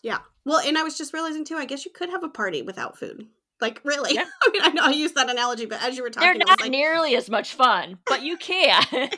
Yeah. 0.02 0.19
Well, 0.44 0.61
and 0.61 0.79
I 0.79 0.82
was 0.82 0.97
just 0.97 1.12
realizing 1.12 1.44
too, 1.44 1.56
I 1.56 1.64
guess 1.64 1.85
you 1.85 1.91
could 1.91 2.11
have 2.11 2.23
a 2.23 2.29
party 2.29 2.62
without 2.62 2.99
food. 2.99 3.26
Like 3.61 3.81
really? 3.85 4.14
Yeah. 4.14 4.25
I 4.43 4.50
mean, 4.50 4.62
I 4.62 4.69
know 4.70 4.85
I 4.85 4.91
used 4.91 5.14
that 5.14 5.31
analogy, 5.31 5.67
but 5.67 5.82
as 5.82 5.97
you 5.97 6.02
were 6.02 6.11
talking, 6.11 6.29
they're 6.29 6.47
not 6.47 6.61
like, 6.61 6.70
nearly 6.70 7.17
as 7.17 7.29
much 7.29 7.55
fun, 7.55 7.99
but 8.06 8.23
you 8.23 8.37
can. 8.37 8.82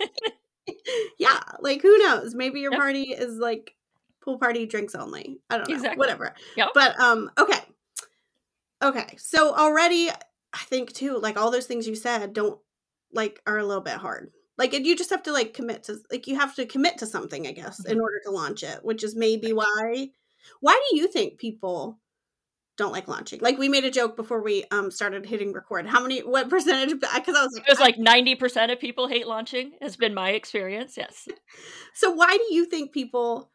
yeah, 1.19 1.41
like 1.61 1.83
who 1.83 1.97
knows? 1.99 2.35
Maybe 2.35 2.61
your 2.61 2.73
yep. 2.73 2.81
party 2.81 3.03
is 3.13 3.39
like 3.39 3.75
pool 4.23 4.39
party 4.39 4.67
drinks 4.67 4.95
only. 4.95 5.41
I 5.49 5.59
don't 5.59 5.69
know. 5.69 5.75
Exactly. 5.75 5.99
Whatever. 5.99 6.35
Yep. 6.57 6.69
But 6.75 6.99
um, 6.99 7.31
okay, 7.39 7.61
okay. 8.83 9.17
So 9.17 9.55
already, 9.55 10.11
I 10.11 10.65
think 10.67 10.93
too, 10.93 11.19
like 11.19 11.39
all 11.39 11.51
those 11.51 11.67
things 11.67 11.87
you 11.87 11.95
said, 11.95 12.33
don't 12.33 12.59
like 13.13 13.41
are 13.47 13.59
a 13.59 13.65
little 13.65 13.83
bit 13.83 13.95
hard. 13.95 14.33
Like 14.59 14.73
you 14.73 14.97
just 14.97 15.11
have 15.11 15.23
to 15.25 15.33
like 15.33 15.55
commit 15.55 15.85
to 15.85 15.99
like 16.11 16.27
you 16.27 16.37
have 16.37 16.55
to 16.57 16.67
commit 16.67 16.99
to 16.99 17.07
something, 17.07 17.47
I 17.47 17.53
guess, 17.53 17.81
mm-hmm. 17.81 17.93
in 17.93 18.01
order 18.01 18.21
to 18.25 18.31
launch 18.31 18.63
it, 18.63 18.85
which 18.85 19.05
is 19.05 19.15
maybe 19.15 19.53
why 19.53 20.11
why 20.61 20.81
do 20.91 20.97
you 20.97 21.09
think 21.09 21.39
people 21.39 21.99
don't 22.77 22.93
like 22.93 23.09
launching? 23.09 23.41
Like 23.41 23.59
we 23.59 23.69
made 23.69 23.85
a 23.85 23.91
joke 23.91 24.17
before 24.17 24.43
we 24.43 24.65
um 24.71 24.91
started 24.91 25.27
hitting 25.27 25.53
record. 25.53 25.87
How 25.87 26.01
many? 26.01 26.21
What 26.21 26.49
percentage? 26.49 26.99
Because 27.01 27.37
I 27.37 27.43
was 27.43 27.53
like, 27.55 27.67
it 27.67 27.71
was 27.71 27.81
like 27.81 27.99
ninety 27.99 28.35
percent 28.35 28.73
of 28.73 28.81
people 28.81 29.09
hate 29.09 29.27
launching. 29.27 29.73
Has 29.81 29.97
been 29.97 30.15
my 30.15 30.31
experience. 30.31 30.97
Yes. 30.97 31.29
so 31.95 32.11
why 32.11 32.37
do 32.37 32.55
you 32.55 32.65
think 32.65 32.93
people 32.93 33.51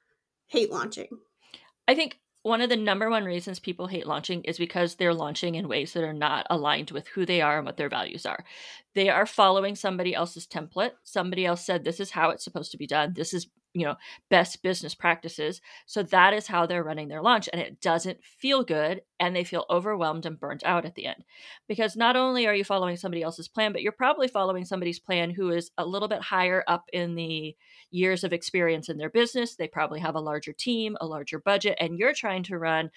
hate 0.48 0.72
launching? 0.72 1.10
I 1.88 1.96
think 1.96 2.20
one 2.44 2.62
of 2.62 2.70
the 2.70 2.78
number 2.78 3.10
one 3.10 3.26
reasons 3.26 3.60
people 3.60 3.88
hate 3.88 4.08
launching 4.08 4.44
is 4.44 4.58
because 4.58 4.96
they're 4.96 5.14
launching 5.14 5.56
in 5.56 5.68
ways 5.68 5.94
that 5.94 6.04
are 6.04 6.14
not 6.14 6.48
aligned 6.50 6.92
with 6.92 7.08
who 7.10 7.26
they 7.26 7.42
are 7.42 7.58
and 7.58 7.66
what 7.66 7.76
their 7.76 7.90
values 7.90 8.26
are. 8.26 8.46
They 8.96 9.10
are 9.10 9.26
following 9.26 9.76
somebody 9.76 10.16
else's 10.16 10.48
template. 10.48 10.92
Somebody 11.04 11.46
else 11.46 11.66
said 11.66 11.84
this 11.84 12.00
is 12.00 12.12
how 12.12 12.30
it's 12.30 12.44
supposed 12.44 12.72
to 12.72 12.78
be 12.78 12.88
done. 12.88 13.14
This 13.16 13.34
is 13.34 13.48
you 13.74 13.86
know 13.86 13.96
best 14.30 14.64
business 14.64 14.96
practices 14.96 15.62
so 15.86 16.02
that 16.02 16.34
is 16.34 16.48
how 16.48 16.66
they're 16.66 16.84
running 16.84 17.08
their 17.08 17.22
launch 17.22 17.48
and 17.52 17.62
it 17.62 17.80
doesn't 17.82 18.18
feel 18.24 18.64
good 18.64 19.02
and 19.20 19.36
they 19.36 19.44
feel 19.44 19.66
overwhelmed 19.70 20.26
and 20.26 20.40
burnt 20.40 20.64
out 20.66 20.86
at 20.86 20.96
the 20.96 21.06
end 21.06 21.24
because 21.68 21.96
not 21.96 22.16
only 22.16 22.48
are 22.48 22.56
you 22.56 22.64
following 22.64 22.96
somebody 22.96 23.22
else's 23.22 23.48
plan 23.48 23.72
but 23.72 23.82
you're 23.82 23.92
probably 23.92 24.28
following 24.28 24.66
somebody's 24.66 25.00
plan 25.00 25.30
who 25.30 25.52
is 25.52 25.72
a 25.78 25.86
little 25.86 26.08
bit 26.08 26.22
higher 26.22 26.64
up 26.68 26.86
in 26.94 27.16
the 27.16 27.56
years 27.92 28.24
of 28.24 28.34
experience 28.34 28.90
in 28.90 28.98
their 28.98 29.10
business 29.10 29.56
they 29.56 29.68
probably 29.68 30.00
have 30.00 30.16
a 30.16 30.20
larger 30.20 30.54
team 30.54 30.98
a 31.02 31.06
larger 31.06 31.40
budget 31.40 31.78
and 31.80 32.00
you're 32.00 32.14
trying 32.14 32.44
to 32.44 32.58
run 32.58 32.90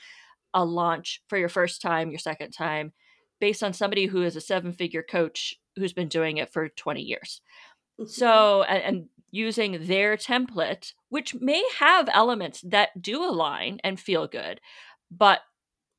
a 0.55 0.65
launch 0.65 1.23
for 1.29 1.37
your 1.37 1.49
first 1.49 1.83
time 1.83 2.11
your 2.11 2.19
second 2.19 2.53
time 2.53 2.93
based 3.41 3.62
on 3.62 3.73
somebody 3.73 4.07
who 4.07 4.23
is 4.23 4.37
a 4.37 4.41
seven 4.41 4.73
figure 4.73 5.03
coach 5.03 5.57
who's 5.77 5.93
been 5.93 6.09
doing 6.09 6.39
it 6.39 6.53
for 6.53 6.69
20 6.69 7.03
years 7.03 7.41
mm-hmm. 8.00 8.09
so 8.09 8.62
and, 8.62 8.83
and, 8.83 9.09
using 9.31 9.87
their 9.87 10.17
template, 10.17 10.93
which 11.09 11.35
may 11.35 11.63
have 11.79 12.09
elements 12.13 12.61
that 12.63 13.01
do 13.01 13.25
align 13.25 13.81
and 13.85 13.99
feel 13.99 14.27
good, 14.27 14.61
but 15.11 15.41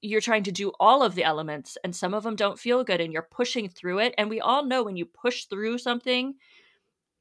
you're 0.01 0.21
trying 0.21 0.43
to 0.43 0.51
do 0.51 0.71
all 0.79 1.03
of 1.03 1.15
the 1.15 1.23
elements 1.23 1.77
and 1.83 1.95
some 1.95 2.13
of 2.13 2.23
them 2.23 2.35
don't 2.35 2.59
feel 2.59 2.83
good 2.83 2.99
and 2.99 3.13
you're 3.13 3.21
pushing 3.21 3.69
through 3.69 3.99
it. 3.99 4.15
And 4.17 4.29
we 4.29 4.41
all 4.41 4.65
know 4.65 4.83
when 4.83 4.97
you 4.97 5.05
push 5.05 5.45
through 5.45 5.77
something, 5.77 6.33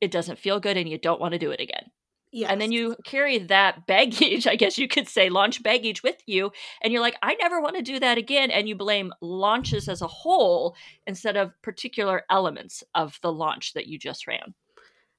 it 0.01 0.11
doesn't 0.11 0.39
feel 0.39 0.61
good 0.61 0.77
and 0.77 0.89
you 0.89 0.99
don't 0.99 1.21
want 1.21 1.33
to 1.33 1.39
do 1.39 1.51
it 1.51 1.61
again. 1.61 1.91
Yes. 2.33 2.51
And 2.51 2.61
then 2.61 2.73
you 2.73 2.97
carry 3.05 3.39
that 3.39 3.87
baggage, 3.87 4.47
I 4.47 4.57
guess 4.57 4.79
you 4.79 4.89
could 4.89 5.09
say, 5.09 5.29
launch 5.29 5.63
baggage 5.63 6.03
with 6.03 6.23
you. 6.27 6.53
And 6.81 6.93
you're 6.93 7.03
like, 7.03 7.17
I 7.23 7.35
never 7.35 7.61
want 7.61 7.77
to 7.77 7.83
do 7.83 7.99
that 8.01 8.19
again. 8.19 8.51
And 8.51 8.69
you 8.69 8.75
blame 8.75 9.13
launches 9.21 9.89
as 9.89 10.01
a 10.01 10.07
whole 10.07 10.75
instead 11.07 11.37
of 11.37 11.53
particular 11.63 12.23
elements 12.31 12.83
of 12.95 13.19
the 13.23 13.33
launch 13.33 13.75
that 13.75 13.87
you 13.87 13.99
just 13.99 14.27
ran. 14.27 14.55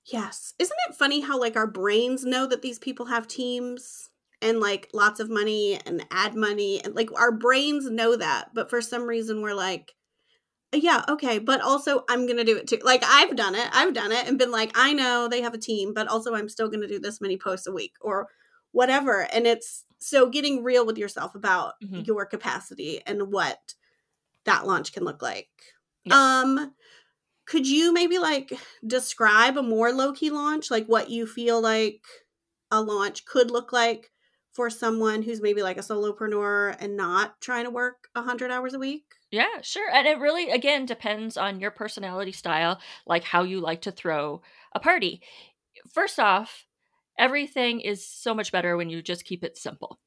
Yes. 0.06 0.54
Isn't 0.60 0.78
it 0.90 0.96
funny 0.96 1.22
how 1.22 1.40
like 1.40 1.56
our 1.56 1.68
brains 1.68 2.26
know 2.26 2.48
that 2.48 2.62
these 2.62 2.80
people 2.80 3.06
have 3.08 3.28
teams 3.28 4.10
and 4.42 4.60
like 4.60 4.90
lots 4.94 5.20
of 5.20 5.30
money 5.30 5.80
and 5.86 6.06
ad 6.10 6.36
money 6.36 6.82
and 6.84 6.96
like 6.96 7.12
our 7.20 7.32
brains 7.32 7.90
know 7.90 8.16
that, 8.16 8.50
but 8.54 8.70
for 8.70 8.82
some 8.82 9.04
reason 9.04 9.42
we're 9.42 9.54
like 9.54 9.94
yeah, 10.74 11.06
okay, 11.10 11.40
but 11.40 11.62
also 11.62 12.04
I'm 12.10 12.28
going 12.28 12.38
to 12.38 12.44
do 12.46 12.58
it 12.58 12.68
too. 12.68 12.80
Like 12.84 13.04
I've 13.06 13.36
done 13.36 13.56
it. 13.56 13.70
I've 13.74 13.94
done 13.94 14.12
it 14.12 14.28
and 14.28 14.38
been 14.40 14.52
like 14.52 14.72
I 14.76 14.94
know 14.94 15.28
they 15.28 15.42
have 15.42 15.54
a 15.54 15.60
team, 15.60 15.94
but 15.94 16.08
also 16.08 16.36
I'm 16.36 16.50
still 16.50 16.70
going 16.70 16.82
to 16.82 16.88
do 16.88 17.00
this 17.00 17.22
many 17.22 17.38
posts 17.38 17.68
a 17.68 17.72
week 17.74 17.94
or 18.02 18.30
whatever. 18.72 19.22
And 19.34 19.48
it's 19.48 19.86
so 20.00 20.30
getting 20.30 20.64
real 20.64 20.86
with 20.86 20.98
yourself 20.98 21.36
about 21.36 21.76
Mhm. 21.82 22.04
your 22.06 22.26
capacity 22.26 23.02
and 23.06 23.32
what 23.32 23.76
that 24.46 24.66
launch 24.68 24.94
can 24.94 25.04
look 25.04 25.22
like. 25.22 25.50
Yes. 26.04 26.46
Um 26.46 26.74
could 27.52 27.68
you 27.68 27.94
maybe 27.94 28.18
like 28.20 28.54
describe 28.88 29.58
a 29.58 29.64
more 29.64 29.92
low-key 29.92 30.30
launch 30.32 30.72
like 30.72 30.86
what 30.88 31.10
you 31.10 31.28
feel 31.28 31.62
like 31.62 32.02
a 32.72 32.82
launch 32.82 33.26
could 33.26 33.52
look 33.52 33.74
like 33.74 34.12
for 34.54 34.70
someone 34.70 35.22
who's 35.24 35.42
maybe 35.42 35.64
like 35.64 35.78
a 35.78 35.82
solopreneur 35.82 36.76
and 36.80 36.98
not 36.98 37.40
trying 37.42 37.66
to 37.66 37.72
work 37.72 38.10
100 38.14 38.52
hours 38.52 38.74
a 38.74 38.80
week? 38.80 39.06
Yeah, 39.32 39.62
sure. 39.62 39.90
And 39.90 40.08
it 40.08 40.20
really, 40.20 40.50
again, 40.52 40.86
depends 40.86 41.38
on 41.38 41.60
your 41.62 41.72
personality 41.72 42.34
style, 42.34 42.82
like 43.06 43.24
how 43.24 43.44
you 43.44 43.62
like 43.62 43.82
to 43.84 43.92
throw 43.92 44.42
a 44.74 44.80
party. 44.80 45.22
First 45.94 46.20
off, 46.20 46.68
everything 47.18 47.82
is 47.82 48.08
so 48.08 48.34
much 48.34 48.52
better 48.52 48.78
when 48.78 48.90
you 48.90 49.02
just 49.02 49.26
keep 49.26 49.44
it 49.44 49.58
simple. 49.58 50.00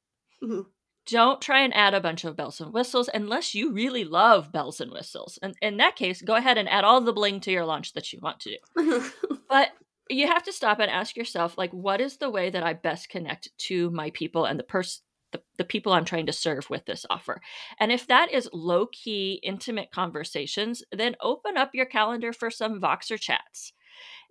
Mhm. 0.42 0.73
Don't 1.06 1.40
try 1.40 1.60
and 1.60 1.74
add 1.74 1.94
a 1.94 2.00
bunch 2.00 2.24
of 2.24 2.36
bells 2.36 2.60
and 2.60 2.72
whistles 2.72 3.10
unless 3.12 3.54
you 3.54 3.72
really 3.72 4.04
love 4.04 4.50
bells 4.52 4.80
and 4.80 4.90
whistles. 4.90 5.38
And 5.42 5.54
in 5.60 5.76
that 5.76 5.96
case, 5.96 6.22
go 6.22 6.34
ahead 6.34 6.56
and 6.56 6.68
add 6.68 6.84
all 6.84 7.00
the 7.00 7.12
bling 7.12 7.40
to 7.40 7.50
your 7.50 7.66
launch 7.66 7.92
that 7.92 8.12
you 8.12 8.20
want 8.22 8.40
to 8.40 8.58
do. 8.76 9.02
But 9.48 9.70
you 10.10 10.26
have 10.26 10.42
to 10.44 10.52
stop 10.52 10.80
and 10.80 10.90
ask 10.90 11.16
yourself, 11.16 11.56
like, 11.56 11.70
what 11.70 12.00
is 12.00 12.16
the 12.16 12.30
way 12.30 12.50
that 12.50 12.62
I 12.62 12.72
best 12.72 13.08
connect 13.08 13.50
to 13.58 13.90
my 13.90 14.10
people 14.10 14.46
and 14.46 14.58
the 14.58 14.64
person 14.64 15.02
the, 15.34 15.42
the 15.58 15.64
people 15.64 15.92
I'm 15.92 16.04
trying 16.04 16.26
to 16.26 16.32
serve 16.32 16.70
with 16.70 16.86
this 16.86 17.04
offer. 17.10 17.42
And 17.80 17.90
if 17.90 18.06
that 18.06 18.32
is 18.32 18.48
low 18.52 18.86
key, 18.86 19.40
intimate 19.42 19.90
conversations, 19.90 20.84
then 20.92 21.16
open 21.20 21.56
up 21.56 21.74
your 21.74 21.86
calendar 21.86 22.32
for 22.32 22.50
some 22.50 22.80
Voxer 22.80 23.18
chats 23.18 23.72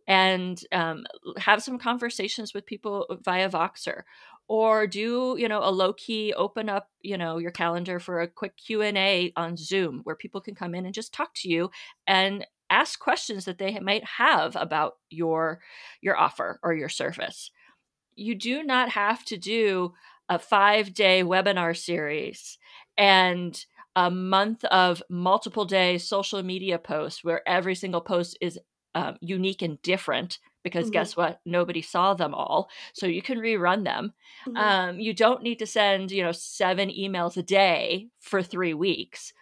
and 0.07 0.61
um, 0.71 1.05
have 1.37 1.61
some 1.61 1.77
conversations 1.77 2.53
with 2.53 2.65
people 2.65 3.05
via 3.21 3.49
Voxer 3.49 4.03
or 4.53 4.85
do 4.85 5.35
you 5.39 5.47
know 5.47 5.63
a 5.63 5.71
low 5.71 5.93
key 5.93 6.31
open 6.33 6.69
up 6.69 6.89
you 7.01 7.17
know 7.17 7.39
your 7.39 7.49
calendar 7.49 7.99
for 7.99 8.21
a 8.21 8.27
quick 8.27 8.55
q&a 8.55 9.33
on 9.35 9.57
zoom 9.57 10.01
where 10.03 10.15
people 10.15 10.39
can 10.39 10.53
come 10.53 10.75
in 10.75 10.85
and 10.85 10.93
just 10.93 11.11
talk 11.11 11.33
to 11.33 11.49
you 11.49 11.71
and 12.05 12.45
ask 12.73 12.99
questions 12.99 13.45
that 13.45 13.59
they 13.59 13.79
might 13.79 14.03
have 14.03 14.55
about 14.55 14.93
your 15.09 15.61
your 16.01 16.17
offer 16.17 16.59
or 16.63 16.73
your 16.73 16.89
service. 16.89 17.51
You 18.15 18.35
do 18.35 18.63
not 18.63 18.89
have 18.89 19.23
to 19.25 19.37
do 19.37 19.93
a 20.27 20.39
five 20.39 20.93
day 20.93 21.23
webinar 21.23 21.77
series 21.77 22.57
and 22.97 23.63
a 23.95 24.09
month 24.09 24.65
of 24.65 25.03
multiple 25.09 25.65
day 25.65 25.99
social 25.99 26.41
media 26.41 26.79
posts 26.79 27.23
where 27.23 27.47
every 27.47 27.75
single 27.75 28.01
post 28.01 28.37
is 28.41 28.59
um, 28.95 29.17
unique 29.21 29.61
and 29.61 29.81
different 29.81 30.39
because 30.63 30.89
Mhm. 30.89 30.93
guess 30.93 31.15
what? 31.17 31.39
Nobody 31.45 31.81
saw 31.81 32.13
them 32.13 32.33
all 32.33 32.69
so 32.93 33.05
you 33.07 33.21
can 33.21 33.39
rerun 33.39 33.83
them. 33.83 34.13
Mhm. 34.47 34.57
um, 34.57 34.99
you 34.99 35.13
don't 35.13 35.43
need 35.43 35.59
to 35.59 35.65
send 35.65 36.11
you 36.11 36.23
know 36.23 36.31
seven 36.31 36.89
emails 36.89 37.37
a 37.37 37.43
day 37.43 38.09
for 38.19 38.41
three 38.43 38.73
weeks. 38.73 39.33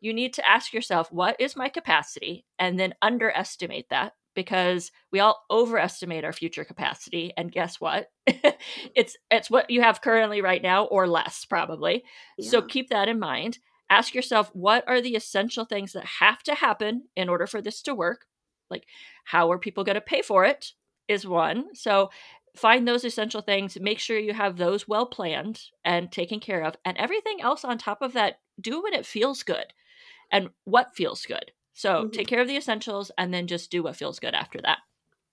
You 0.00 0.12
need 0.12 0.34
to 0.34 0.48
ask 0.48 0.72
yourself 0.72 1.12
what 1.12 1.40
is 1.40 1.56
my 1.56 1.68
capacity? 1.68 2.44
and 2.58 2.78
then 2.78 2.94
underestimate 3.02 3.88
that 3.90 4.14
because 4.34 4.92
we 5.10 5.20
all 5.20 5.44
overestimate 5.50 6.24
our 6.24 6.32
future 6.32 6.64
capacity 6.64 7.32
and 7.36 7.52
guess 7.52 7.80
what? 7.80 8.10
It's 8.94 9.16
it's 9.30 9.50
what 9.50 9.70
you 9.70 9.82
have 9.82 10.00
currently 10.00 10.40
right 10.42 10.62
now 10.62 10.84
or 10.86 11.06
less 11.08 11.44
probably. 11.44 12.04
So 12.40 12.62
keep 12.62 12.88
that 12.90 13.08
in 13.08 13.18
mind. 13.18 13.58
Ask 13.90 14.14
yourself 14.14 14.50
what 14.54 14.84
are 14.88 15.00
the 15.02 15.16
essential 15.16 15.64
things 15.66 15.92
that 15.92 16.04
have 16.20 16.42
to 16.44 16.54
happen 16.54 17.08
in 17.16 17.28
order 17.28 17.46
for 17.46 17.60
this 17.60 17.82
to 17.82 17.94
work 17.94 18.26
like 18.72 18.86
how 19.24 19.52
are 19.52 19.58
people 19.58 19.84
going 19.84 19.94
to 19.94 20.00
pay 20.00 20.22
for 20.22 20.44
it 20.44 20.72
is 21.08 21.26
one 21.26 21.74
so 21.74 22.10
find 22.56 22.88
those 22.88 23.04
essential 23.04 23.42
things 23.42 23.78
make 23.80 24.00
sure 24.00 24.18
you 24.18 24.34
have 24.34 24.56
those 24.56 24.88
well 24.88 25.06
planned 25.06 25.62
and 25.84 26.12
taken 26.12 26.40
care 26.40 26.62
of 26.64 26.76
and 26.84 26.98
everything 26.98 27.40
else 27.40 27.64
on 27.64 27.78
top 27.78 28.02
of 28.02 28.14
that 28.14 28.40
do 28.60 28.82
when 28.82 28.94
it 28.94 29.06
feels 29.06 29.44
good 29.44 29.72
and 30.32 30.50
what 30.64 30.94
feels 30.96 31.26
good 31.26 31.52
so 31.74 32.04
Mhm. 32.04 32.12
take 32.12 32.28
care 32.28 32.40
of 32.42 32.48
the 32.48 32.56
essentials 32.56 33.12
and 33.18 33.34
then 33.34 33.46
just 33.46 33.70
do 33.70 33.82
what 33.82 33.96
feels 33.96 34.20
good 34.20 34.34
after 34.34 34.60
that 34.60 34.80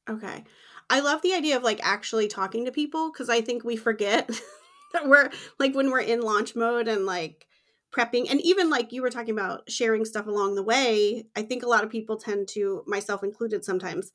Okay. 0.10 0.43
I 0.89 1.01
love 1.01 1.22
the 1.22 1.34
idea 1.34 1.55
of 1.55 1.63
like 1.63 1.79
actually 1.84 2.27
talking 2.27 2.65
to 2.65 2.72
people 2.72 3.12
because 3.12 3.29
I 3.29 3.41
think 3.41 3.63
we 3.63 3.75
forget 3.75 4.27
that 4.93 5.08
we're 5.08 5.29
like 5.60 5.75
when 5.75 5.91
we're 5.91 6.00
in 6.00 6.22
launch 6.22 6.55
mode 6.55 6.88
and 6.88 7.05
like 7.05 7.48
prepping 7.91 8.29
and 8.29 8.39
even 8.41 8.69
like 8.69 8.91
you 8.91 9.01
were 9.01 9.10
talking 9.10 9.34
about 9.34 9.69
sharing 9.69 10.05
stuff 10.05 10.27
along 10.27 10.55
the 10.55 10.63
way. 10.63 11.25
I 11.36 11.41
think 11.41 11.63
a 11.63 11.67
lot 11.67 11.84
of 11.84 11.89
people 11.89 12.17
tend 12.17 12.48
to, 12.50 12.84
myself 12.86 13.24
included 13.24 13.65
sometimes, 13.65 14.12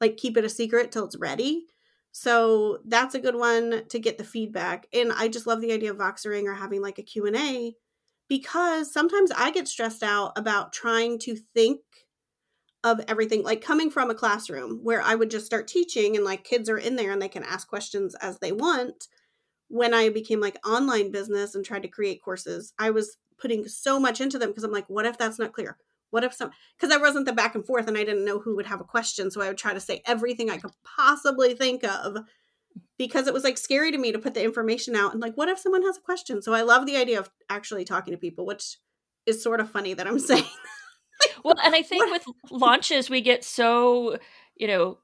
like 0.00 0.16
keep 0.16 0.36
it 0.36 0.44
a 0.44 0.48
secret 0.48 0.92
till 0.92 1.04
it's 1.04 1.16
ready. 1.18 1.66
So 2.12 2.78
that's 2.86 3.14
a 3.14 3.20
good 3.20 3.36
one 3.36 3.82
to 3.88 3.98
get 3.98 4.16
the 4.16 4.24
feedback. 4.24 4.86
And 4.92 5.12
I 5.12 5.28
just 5.28 5.46
love 5.46 5.60
the 5.60 5.72
idea 5.72 5.90
of 5.90 5.98
voxering 5.98 6.44
or 6.44 6.54
having 6.54 6.80
like 6.80 6.98
a 6.98 7.02
Q&A 7.02 7.74
because 8.28 8.92
sometimes 8.92 9.30
I 9.30 9.50
get 9.50 9.68
stressed 9.68 10.02
out 10.02 10.32
about 10.36 10.72
trying 10.72 11.18
to 11.20 11.36
think 11.54 11.80
of 12.84 13.00
everything 13.08 13.42
like 13.42 13.60
coming 13.60 13.90
from 13.90 14.10
a 14.10 14.14
classroom 14.14 14.80
where 14.82 15.02
I 15.02 15.14
would 15.14 15.30
just 15.30 15.46
start 15.46 15.66
teaching 15.66 16.14
and 16.16 16.24
like 16.24 16.44
kids 16.44 16.68
are 16.68 16.78
in 16.78 16.96
there 16.96 17.10
and 17.10 17.20
they 17.20 17.28
can 17.28 17.42
ask 17.42 17.68
questions 17.68 18.14
as 18.16 18.38
they 18.38 18.52
want. 18.52 19.08
When 19.68 19.94
I 19.94 20.08
became 20.08 20.40
like 20.40 20.58
online 20.66 21.10
business 21.10 21.54
and 21.54 21.64
tried 21.64 21.82
to 21.82 21.88
create 21.88 22.22
courses, 22.22 22.72
I 22.78 22.90
was 22.90 23.18
putting 23.38 23.66
so 23.66 23.98
much 23.98 24.20
into 24.20 24.38
them 24.38 24.50
because 24.50 24.64
I'm 24.64 24.72
like, 24.72 24.88
what 24.88 25.06
if 25.06 25.18
that's 25.18 25.38
not 25.38 25.52
clear? 25.52 25.76
What 26.10 26.24
if 26.24 26.32
some 26.32 26.50
because 26.78 26.94
I 26.94 27.00
wasn't 27.00 27.26
the 27.26 27.32
back 27.32 27.54
and 27.54 27.66
forth 27.66 27.88
and 27.88 27.98
I 27.98 28.04
didn't 28.04 28.24
know 28.24 28.38
who 28.38 28.56
would 28.56 28.66
have 28.66 28.80
a 28.80 28.84
question. 28.84 29.30
So 29.30 29.42
I 29.42 29.48
would 29.48 29.58
try 29.58 29.74
to 29.74 29.80
say 29.80 30.02
everything 30.06 30.50
I 30.50 30.58
could 30.58 30.70
possibly 30.84 31.54
think 31.54 31.84
of 31.84 32.18
because 32.96 33.26
it 33.26 33.34
was 33.34 33.44
like 33.44 33.58
scary 33.58 33.90
to 33.90 33.98
me 33.98 34.12
to 34.12 34.18
put 34.18 34.34
the 34.34 34.44
information 34.44 34.94
out 34.94 35.12
and 35.12 35.20
like, 35.20 35.36
what 35.36 35.48
if 35.48 35.58
someone 35.58 35.82
has 35.82 35.98
a 35.98 36.02
question? 36.02 36.40
So 36.40 36.54
I 36.54 36.62
love 36.62 36.86
the 36.86 36.96
idea 36.96 37.18
of 37.18 37.30
actually 37.50 37.84
talking 37.84 38.12
to 38.12 38.18
people, 38.18 38.46
which 38.46 38.78
is 39.26 39.42
sort 39.42 39.60
of 39.60 39.70
funny 39.70 39.94
that 39.94 40.06
I'm 40.06 40.18
saying 40.20 40.44
well 41.44 41.54
and 41.64 41.74
i 41.74 41.82
think 41.82 42.10
with 42.10 42.24
launches 42.50 43.08
we 43.08 43.20
get 43.20 43.44
so 43.44 44.18
you 44.56 44.66
know 44.66 44.98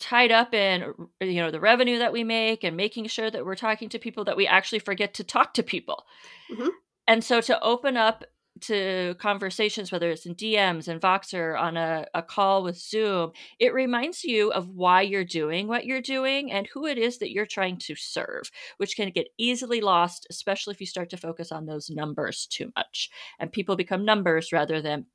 tied 0.00 0.32
up 0.32 0.54
in 0.54 0.94
you 1.20 1.36
know 1.42 1.50
the 1.50 1.60
revenue 1.60 1.98
that 1.98 2.12
we 2.12 2.24
make 2.24 2.64
and 2.64 2.76
making 2.76 3.06
sure 3.06 3.30
that 3.30 3.44
we're 3.44 3.54
talking 3.54 3.88
to 3.90 3.98
people 3.98 4.24
that 4.24 4.36
we 4.36 4.46
actually 4.46 4.78
forget 4.80 5.14
to 5.14 5.24
talk 5.24 5.54
to 5.54 5.62
people 5.62 6.06
Mhm. 6.50 6.70
and 7.06 7.22
so 7.24 7.40
to 7.40 7.62
open 7.62 7.96
up 7.96 8.24
to 8.62 9.14
conversations 9.20 9.92
whether 9.92 10.10
it's 10.10 10.26
in 10.26 10.34
dms 10.34 10.88
and 10.88 11.00
voxer 11.00 11.58
on 11.58 11.76
a, 11.76 12.06
a 12.14 12.22
call 12.22 12.62
with 12.62 12.76
zoom 12.76 13.30
it 13.58 13.72
reminds 13.72 14.24
you 14.24 14.52
of 14.52 14.68
why 14.68 15.00
you're 15.02 15.24
doing 15.24 15.68
what 15.68 15.86
you're 15.86 16.02
doing 16.02 16.50
and 16.52 16.66
who 16.74 16.86
it 16.86 16.98
is 16.98 17.18
that 17.18 17.30
you're 17.30 17.46
trying 17.46 17.78
to 17.78 17.94
serve 17.94 18.50
which 18.78 18.96
can 18.96 19.10
get 19.10 19.28
easily 19.38 19.80
lost 19.80 20.26
especially 20.30 20.72
if 20.74 20.80
you 20.80 20.86
start 20.86 21.08
to 21.10 21.16
focus 21.16 21.52
on 21.52 21.66
those 21.66 21.88
numbers 21.90 22.46
too 22.46 22.70
much 22.76 23.08
and 23.38 23.52
people 23.52 23.76
become 23.76 24.04
numbers 24.04 24.52
rather 24.52 24.82
than 24.82 25.06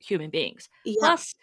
human 0.00 0.30
beings 0.30 0.68
yeah. 0.84 0.94
Plus, 0.98 1.34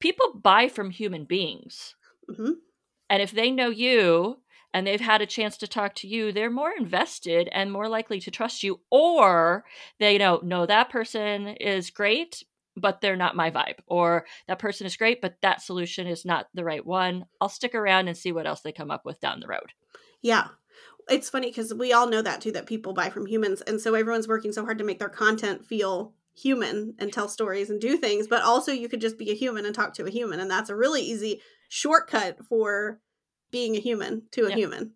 people 0.00 0.34
buy 0.42 0.68
from 0.68 0.90
human 0.90 1.24
beings. 1.24 1.94
Mhm. 2.28 2.68
And 3.10 3.22
if 3.22 3.30
they 3.32 3.50
know 3.50 3.70
you 3.70 4.42
and 4.74 4.86
they've 4.86 5.00
had 5.00 5.22
a 5.22 5.26
chance 5.26 5.56
to 5.58 5.68
talk 5.68 5.94
to 5.96 6.08
you, 6.08 6.32
they're 6.32 6.50
more 6.50 6.72
invested 6.72 7.48
and 7.52 7.72
more 7.72 7.88
likely 7.88 8.20
to 8.20 8.30
trust 8.30 8.62
you. 8.62 8.80
Or 8.90 9.64
they 9.98 10.18
know, 10.18 10.40
no, 10.42 10.66
that 10.66 10.90
person 10.90 11.48
is 11.48 11.90
great, 11.90 12.42
but 12.76 13.00
they're 13.00 13.16
not 13.16 13.36
my 13.36 13.50
vibe. 13.50 13.80
Or 13.86 14.26
that 14.46 14.58
person 14.58 14.86
is 14.86 14.96
great, 14.96 15.20
but 15.20 15.40
that 15.42 15.62
solution 15.62 16.06
is 16.06 16.24
not 16.24 16.48
the 16.54 16.64
right 16.64 16.84
one. 16.84 17.26
I'll 17.40 17.48
stick 17.48 17.74
around 17.74 18.08
and 18.08 18.16
see 18.16 18.32
what 18.32 18.46
else 18.46 18.60
they 18.60 18.72
come 18.72 18.90
up 18.90 19.04
with 19.04 19.20
down 19.20 19.40
the 19.40 19.48
road. 19.48 19.72
Yeah. 20.22 20.48
It's 21.08 21.30
funny 21.30 21.48
because 21.48 21.74
we 21.74 21.92
all 21.92 22.08
know 22.08 22.22
that 22.22 22.40
too, 22.40 22.52
that 22.52 22.66
people 22.66 22.92
buy 22.92 23.10
from 23.10 23.26
humans. 23.26 23.62
And 23.62 23.80
so 23.80 23.94
everyone's 23.94 24.28
working 24.28 24.52
so 24.52 24.64
hard 24.64 24.78
to 24.78 24.84
make 24.84 24.98
their 24.98 25.08
content 25.08 25.64
feel 25.64 26.14
human 26.36 26.94
and 26.98 27.12
tell 27.12 27.28
stories 27.28 27.70
and 27.70 27.80
do 27.80 27.96
things. 27.96 28.28
But 28.28 28.42
also, 28.42 28.72
you 28.72 28.88
could 28.88 29.00
just 29.00 29.18
be 29.18 29.30
a 29.30 29.34
human 29.34 29.66
and 29.66 29.74
talk 29.74 29.94
to 29.94 30.06
a 30.06 30.10
human. 30.10 30.40
And 30.40 30.50
that's 30.50 30.70
a 30.70 30.76
really 30.76 31.02
easy 31.02 31.42
shortcut 31.68 32.44
for 32.48 33.00
being 33.50 33.76
a 33.76 33.80
human 33.80 34.22
to 34.32 34.46
a 34.46 34.50
Yeah. 34.50 34.56
human. 34.56 34.94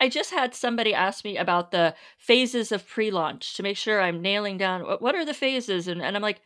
I 0.00 0.08
just 0.08 0.30
had 0.30 0.54
somebody 0.54 0.94
ask 0.94 1.24
me 1.24 1.36
about 1.36 1.70
the 1.72 1.94
phases 2.18 2.70
of 2.70 2.86
pre-launch 2.86 3.54
to 3.56 3.62
make 3.62 3.76
sure 3.76 4.00
I'm 4.00 4.22
nailing 4.22 4.56
down 4.56 4.82
what, 4.82 5.14
are 5.16 5.24
the 5.24 5.34
phases 5.34 5.88
and, 5.88 6.00
and 6.02 6.14
I'm 6.16 6.22
like 6.22 6.40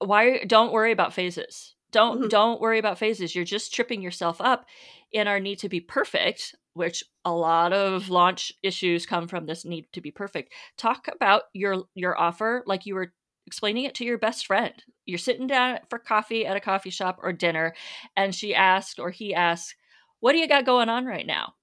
why 0.00 0.44
don't 0.44 0.72
worry 0.72 0.92
about 0.92 1.12
phases. 1.14 1.74
Don't 1.90 2.22
Mhm. 2.22 2.28
don't 2.28 2.60
worry 2.60 2.78
about 2.78 2.98
phases. 2.98 3.34
You're 3.34 3.44
just 3.44 3.72
tripping 3.72 4.02
yourself 4.02 4.40
up 4.40 4.66
in 5.12 5.28
our 5.28 5.38
need 5.38 5.60
to 5.60 5.68
be 5.68 5.80
perfect, 5.80 6.54
which 6.72 7.04
a 7.24 7.32
lot 7.32 7.72
of 7.72 8.08
launch 8.10 8.52
issues 8.62 9.06
come 9.06 9.28
from 9.28 9.46
this 9.46 9.64
need 9.64 9.86
to 9.92 10.00
be 10.00 10.10
perfect. 10.10 10.52
Talk 10.76 11.06
about 11.08 11.44
your 11.52 11.84
your 11.94 12.18
offer 12.18 12.64
like 12.66 12.86
you 12.86 12.94
were 12.96 13.12
explaining 13.46 13.84
it 13.84 13.94
to 13.96 14.04
your 14.04 14.18
best 14.18 14.46
friend. 14.46 14.74
You're 15.06 15.18
sitting 15.18 15.46
down 15.46 15.80
for 15.90 15.98
coffee 15.98 16.46
at 16.46 16.56
a 16.56 16.60
coffee 16.60 16.90
shop 16.90 17.18
or 17.22 17.32
dinner 17.32 17.74
and 18.16 18.34
she 18.34 18.54
asks 18.54 18.98
or 18.98 19.10
he 19.10 19.34
asks, 19.34 19.74
"What 20.20 20.32
do 20.32 20.38
you 20.38 20.48
got 20.48 20.64
going 20.66 20.88
on 20.88 21.06
right 21.06 21.26
now?" 21.26 21.54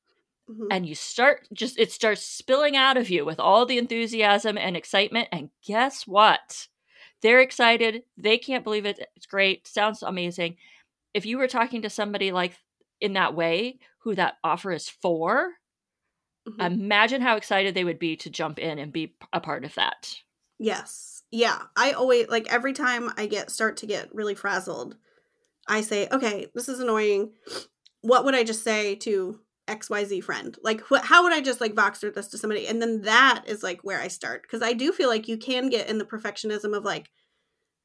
Mhm. 0.50 0.68
and 0.72 0.88
you 0.88 0.96
start 0.96 1.48
just 1.54 1.78
it 1.80 1.92
starts 1.92 2.24
spilling 2.24 2.76
out 2.76 2.98
of 2.98 3.10
you 3.10 3.24
with 3.26 3.40
all 3.40 3.66
the 3.66 3.78
enthusiasm 3.78 4.58
and 4.58 4.76
excitement 4.76 5.30
and 5.32 5.52
guess 5.66 6.08
what 6.08 6.68
they're 7.22 7.42
excited 7.42 8.04
they 8.18 8.38
can't 8.38 8.64
believe 8.64 8.86
it 8.86 9.00
it's 9.16 9.28
great 9.28 9.68
sounds 9.68 10.02
amazing 10.02 10.58
if 11.14 11.26
you 11.26 11.38
were 11.38 11.48
talking 11.48 11.84
to 11.84 11.90
somebody 11.90 12.32
like 12.32 12.58
in 13.00 13.14
that 13.14 13.36
way 13.36 13.80
who 14.00 14.16
that 14.16 14.38
offer 14.44 14.72
is 14.72 14.90
for 14.90 15.54
mm-hmm. 16.48 16.62
imagine 16.62 17.22
how 17.22 17.36
excited 17.36 17.74
they 17.74 17.84
would 17.84 18.00
be 18.00 18.16
to 18.18 18.30
jump 18.30 18.60
in 18.60 18.80
and 18.80 18.92
be 18.94 19.16
a 19.34 19.40
part 19.40 19.66
of 19.66 19.74
that. 19.76 20.16
Yes. 20.62 21.24
Yeah. 21.32 21.58
I 21.76 21.92
always 21.94 22.28
like 22.30 22.52
every 22.54 22.74
time 22.74 23.10
I 23.18 23.26
get 23.26 23.50
start 23.50 23.78
to 23.78 23.88
get 23.88 24.14
really 24.14 24.36
frazzled, 24.36 24.96
I 25.68 25.82
say, 25.82 26.08
"Okay, 26.12 26.48
this 26.54 26.70
is 26.70 26.80
annoying. 26.80 27.34
What 28.02 28.26
would 28.26 28.36
I 28.36 28.44
just 28.44 28.64
say 28.64 28.96
to 28.98 29.40
XYZ 29.68 30.22
friend? 30.22 30.56
Like 30.64 30.82
wh- 30.82 31.04
how 31.04 31.24
would 31.24 31.34
I 31.34 31.42
just 31.42 31.62
like 31.62 31.74
Voxer 31.74 32.14
this 32.14 32.28
to 32.30 32.38
somebody?" 32.38 32.68
And 32.68 32.80
then 32.80 33.02
that 33.02 33.44
is 33.48 33.64
like 33.64 33.82
where 33.84 34.00
I 34.00 34.08
start 34.08 34.44
because 34.44 34.62
I 34.62 34.74
do 34.74 34.92
feel 34.92 35.10
like 35.10 35.28
you 35.28 35.38
can 35.38 35.70
get 35.70 35.90
in 35.90 35.98
the 35.98 36.06
perfectionism 36.06 36.78
of 36.78 36.86
like 36.86 37.10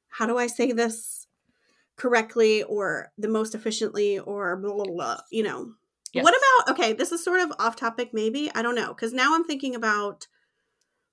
how 0.08 0.26
do 0.26 0.36
I 0.36 0.46
say 0.46 0.72
this 0.72 1.26
correctly 1.96 2.62
or 2.64 3.10
the 3.16 3.28
most 3.28 3.54
efficiently 3.54 4.18
or 4.18 4.56
blah 4.58 4.74
blah 4.74 4.84
blah, 4.84 5.20
you 5.30 5.42
know. 5.42 5.72
Yes. 6.12 6.24
What 6.24 6.34
about 6.36 6.74
okay, 6.78 6.92
this 6.92 7.10
is 7.10 7.24
sort 7.24 7.40
of 7.40 7.52
off 7.58 7.76
topic 7.76 8.10
maybe. 8.12 8.50
I 8.54 8.60
don't 8.60 8.74
know 8.74 8.92
cuz 8.92 9.14
now 9.14 9.34
I'm 9.34 9.44
thinking 9.44 9.74
about 9.74 10.26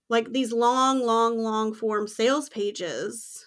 like 0.09 0.31
these 0.31 0.51
long 0.51 1.05
long 1.05 1.37
long 1.37 1.73
form 1.73 2.07
sales 2.07 2.49
pages. 2.49 3.45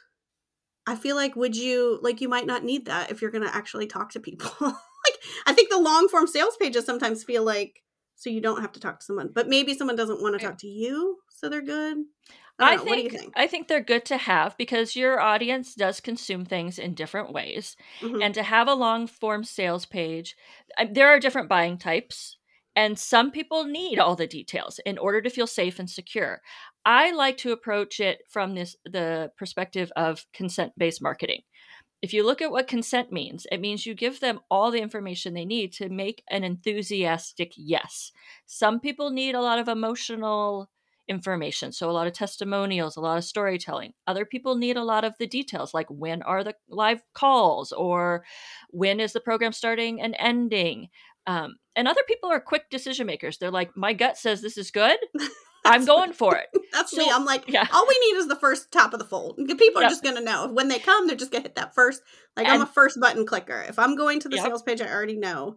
I 0.86 0.94
feel 0.94 1.16
like 1.16 1.34
would 1.34 1.56
you 1.56 1.98
like 2.02 2.20
you 2.20 2.28
might 2.28 2.46
not 2.46 2.64
need 2.64 2.86
that 2.86 3.10
if 3.10 3.20
you're 3.20 3.30
going 3.30 3.44
to 3.46 3.54
actually 3.54 3.86
talk 3.86 4.10
to 4.12 4.20
people. 4.20 4.50
like 4.60 5.18
I 5.46 5.52
think 5.52 5.70
the 5.70 5.80
long 5.80 6.08
form 6.08 6.26
sales 6.26 6.56
pages 6.56 6.84
sometimes 6.84 7.24
feel 7.24 7.44
like 7.44 7.82
so 8.16 8.30
you 8.30 8.40
don't 8.40 8.62
have 8.62 8.72
to 8.72 8.80
talk 8.80 8.98
to 8.98 9.04
someone, 9.04 9.30
but 9.32 9.48
maybe 9.48 9.74
someone 9.74 9.96
doesn't 9.96 10.22
want 10.22 10.38
to 10.38 10.44
talk 10.44 10.58
to 10.58 10.66
you, 10.66 11.18
so 11.28 11.48
they're 11.48 11.62
good. 11.62 11.98
I, 12.58 12.74
I 12.74 12.76
think, 12.78 13.12
think, 13.12 13.32
I 13.36 13.46
think 13.46 13.68
they're 13.68 13.82
good 13.82 14.06
to 14.06 14.16
have 14.16 14.56
because 14.56 14.96
your 14.96 15.20
audience 15.20 15.74
does 15.74 16.00
consume 16.00 16.46
things 16.46 16.78
in 16.78 16.94
different 16.94 17.32
ways, 17.32 17.76
mm-hmm. 18.00 18.22
and 18.22 18.34
to 18.34 18.42
have 18.42 18.68
a 18.68 18.74
long 18.74 19.06
form 19.06 19.44
sales 19.44 19.84
page, 19.84 20.34
there 20.90 21.08
are 21.08 21.20
different 21.20 21.50
buying 21.50 21.76
types, 21.76 22.38
and 22.76 22.98
some 22.98 23.30
people 23.30 23.64
need 23.64 23.98
all 23.98 24.14
the 24.14 24.26
details 24.26 24.78
in 24.86 24.98
order 24.98 25.22
to 25.22 25.30
feel 25.30 25.46
safe 25.46 25.78
and 25.78 25.90
secure. 25.90 26.42
I 26.84 27.10
like 27.12 27.38
to 27.38 27.52
approach 27.52 27.98
it 28.00 28.20
from 28.28 28.54
this 28.54 28.76
the 28.84 29.32
perspective 29.36 29.90
of 29.96 30.26
consent 30.32 30.72
based 30.78 31.02
marketing. 31.02 31.40
If 32.02 32.12
you 32.12 32.24
look 32.24 32.42
at 32.42 32.50
what 32.52 32.68
consent 32.68 33.10
means, 33.10 33.46
it 33.50 33.60
means 33.60 33.86
you 33.86 33.94
give 33.94 34.20
them 34.20 34.40
all 34.50 34.70
the 34.70 34.80
information 34.82 35.34
they 35.34 35.46
need 35.46 35.72
to 35.74 35.88
make 35.88 36.22
an 36.30 36.44
enthusiastic 36.44 37.52
yes. 37.56 38.12
Some 38.46 38.80
people 38.80 39.10
need 39.10 39.34
a 39.34 39.40
lot 39.40 39.58
of 39.58 39.68
emotional 39.68 40.70
information. 41.08 41.72
So, 41.72 41.90
a 41.90 41.92
lot 41.92 42.06
of 42.06 42.12
testimonials, 42.12 42.96
a 42.96 43.00
lot 43.00 43.18
of 43.18 43.24
storytelling. 43.24 43.94
Other 44.06 44.24
people 44.24 44.56
need 44.56 44.76
a 44.76 44.84
lot 44.84 45.04
of 45.04 45.14
the 45.18 45.26
details, 45.26 45.72
like 45.74 45.88
when 45.90 46.22
are 46.22 46.44
the 46.44 46.54
live 46.68 47.02
calls 47.14 47.72
or 47.72 48.24
when 48.70 49.00
is 49.00 49.12
the 49.12 49.20
program 49.20 49.52
starting 49.52 50.00
and 50.00 50.14
ending. 50.18 50.88
Um, 51.26 51.56
and 51.76 51.86
other 51.86 52.02
people 52.08 52.30
are 52.30 52.40
quick 52.40 52.70
decision 52.70 53.06
makers. 53.06 53.38
They're 53.38 53.50
like, 53.50 53.76
my 53.76 53.92
gut 53.92 54.16
says 54.16 54.40
this 54.40 54.58
is 54.58 54.70
good. 54.70 54.98
I'm 55.64 55.84
going 55.84 56.12
for 56.12 56.36
it. 56.36 56.46
That's 56.72 56.92
so, 56.92 56.98
me. 56.98 57.10
I'm 57.12 57.24
like, 57.24 57.44
yeah. 57.48 57.66
all 57.72 57.86
we 57.86 57.98
need 58.06 58.18
is 58.18 58.28
the 58.28 58.36
first 58.36 58.70
top 58.72 58.92
of 58.92 59.00
the 59.00 59.04
fold. 59.04 59.36
People 59.36 59.80
are 59.80 59.82
yep. 59.82 59.90
just 59.90 60.02
going 60.02 60.14
to 60.14 60.22
know. 60.22 60.48
When 60.48 60.68
they 60.68 60.78
come, 60.78 61.06
they're 61.06 61.16
just 61.16 61.32
going 61.32 61.42
to 61.42 61.48
hit 61.48 61.56
that 61.56 61.74
first. 61.74 62.02
Like, 62.36 62.46
and, 62.46 62.54
I'm 62.54 62.62
a 62.62 62.66
first 62.66 63.00
button 63.00 63.26
clicker. 63.26 63.64
If 63.68 63.78
I'm 63.78 63.96
going 63.96 64.20
to 64.20 64.28
the 64.28 64.36
yep. 64.36 64.46
sales 64.46 64.62
page, 64.62 64.80
I 64.80 64.88
already 64.88 65.16
know. 65.16 65.56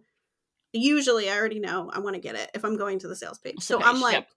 Usually, 0.72 1.30
I 1.30 1.36
already 1.36 1.60
know 1.60 1.90
I 1.92 2.00
want 2.00 2.14
to 2.14 2.20
get 2.20 2.34
it 2.34 2.50
if 2.54 2.64
I'm 2.64 2.76
going 2.76 2.98
to 3.00 3.08
the 3.08 3.16
sales 3.16 3.38
page. 3.38 3.60
So, 3.60 3.82
I'm 3.82 4.00
like, 4.00 4.14
yep 4.14 4.28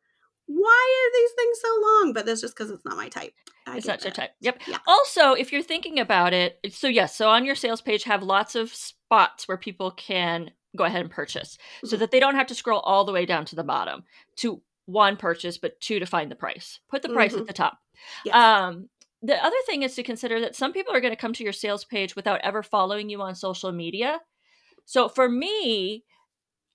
why 0.45 1.05
are 1.05 1.19
these 1.19 1.31
things 1.37 1.57
so 1.61 1.81
long? 1.81 2.13
But 2.13 2.25
that's 2.25 2.41
just 2.41 2.55
because 2.55 2.71
it's 2.71 2.85
not 2.85 2.97
my 2.97 3.09
type. 3.09 3.33
I 3.65 3.77
it's 3.77 3.87
not 3.87 4.03
your 4.03 4.11
type. 4.11 4.31
Yep. 4.41 4.61
Yeah. 4.67 4.77
Also, 4.87 5.33
if 5.33 5.51
you're 5.51 5.61
thinking 5.61 5.99
about 5.99 6.33
it, 6.33 6.59
so 6.71 6.87
yes, 6.87 7.15
so 7.15 7.29
on 7.29 7.45
your 7.45 7.55
sales 7.55 7.81
page, 7.81 8.03
have 8.03 8.23
lots 8.23 8.55
of 8.55 8.73
spots 8.73 9.47
where 9.47 9.57
people 9.57 9.91
can 9.91 10.51
go 10.75 10.83
ahead 10.83 11.01
and 11.01 11.11
purchase, 11.11 11.57
mm-hmm. 11.77 11.87
so 11.87 11.97
that 11.97 12.11
they 12.11 12.19
don't 12.19 12.35
have 12.35 12.47
to 12.47 12.55
scroll 12.55 12.79
all 12.81 13.05
the 13.05 13.11
way 13.11 13.25
down 13.25 13.45
to 13.45 13.55
the 13.55 13.63
bottom 13.63 14.03
to 14.37 14.61
one 14.85 15.15
purchase, 15.15 15.57
but 15.57 15.79
two 15.79 15.99
to 15.99 16.05
find 16.05 16.29
the 16.29 16.35
price. 16.35 16.79
Put 16.89 17.01
the 17.01 17.09
price 17.09 17.31
mm-hmm. 17.31 17.41
at 17.41 17.47
the 17.47 17.53
top. 17.53 17.79
Yes. 18.25 18.35
Um, 18.35 18.89
the 19.21 19.41
other 19.43 19.55
thing 19.65 19.83
is 19.83 19.95
to 19.95 20.03
consider 20.03 20.41
that 20.41 20.55
some 20.55 20.73
people 20.73 20.93
are 20.93 20.99
going 20.99 21.13
to 21.13 21.19
come 21.19 21.33
to 21.33 21.43
your 21.43 21.53
sales 21.53 21.85
page 21.85 22.15
without 22.15 22.41
ever 22.41 22.61
following 22.61 23.09
you 23.09 23.21
on 23.21 23.35
social 23.35 23.71
media. 23.71 24.19
So 24.85 25.07
for 25.07 25.29
me, 25.29 26.03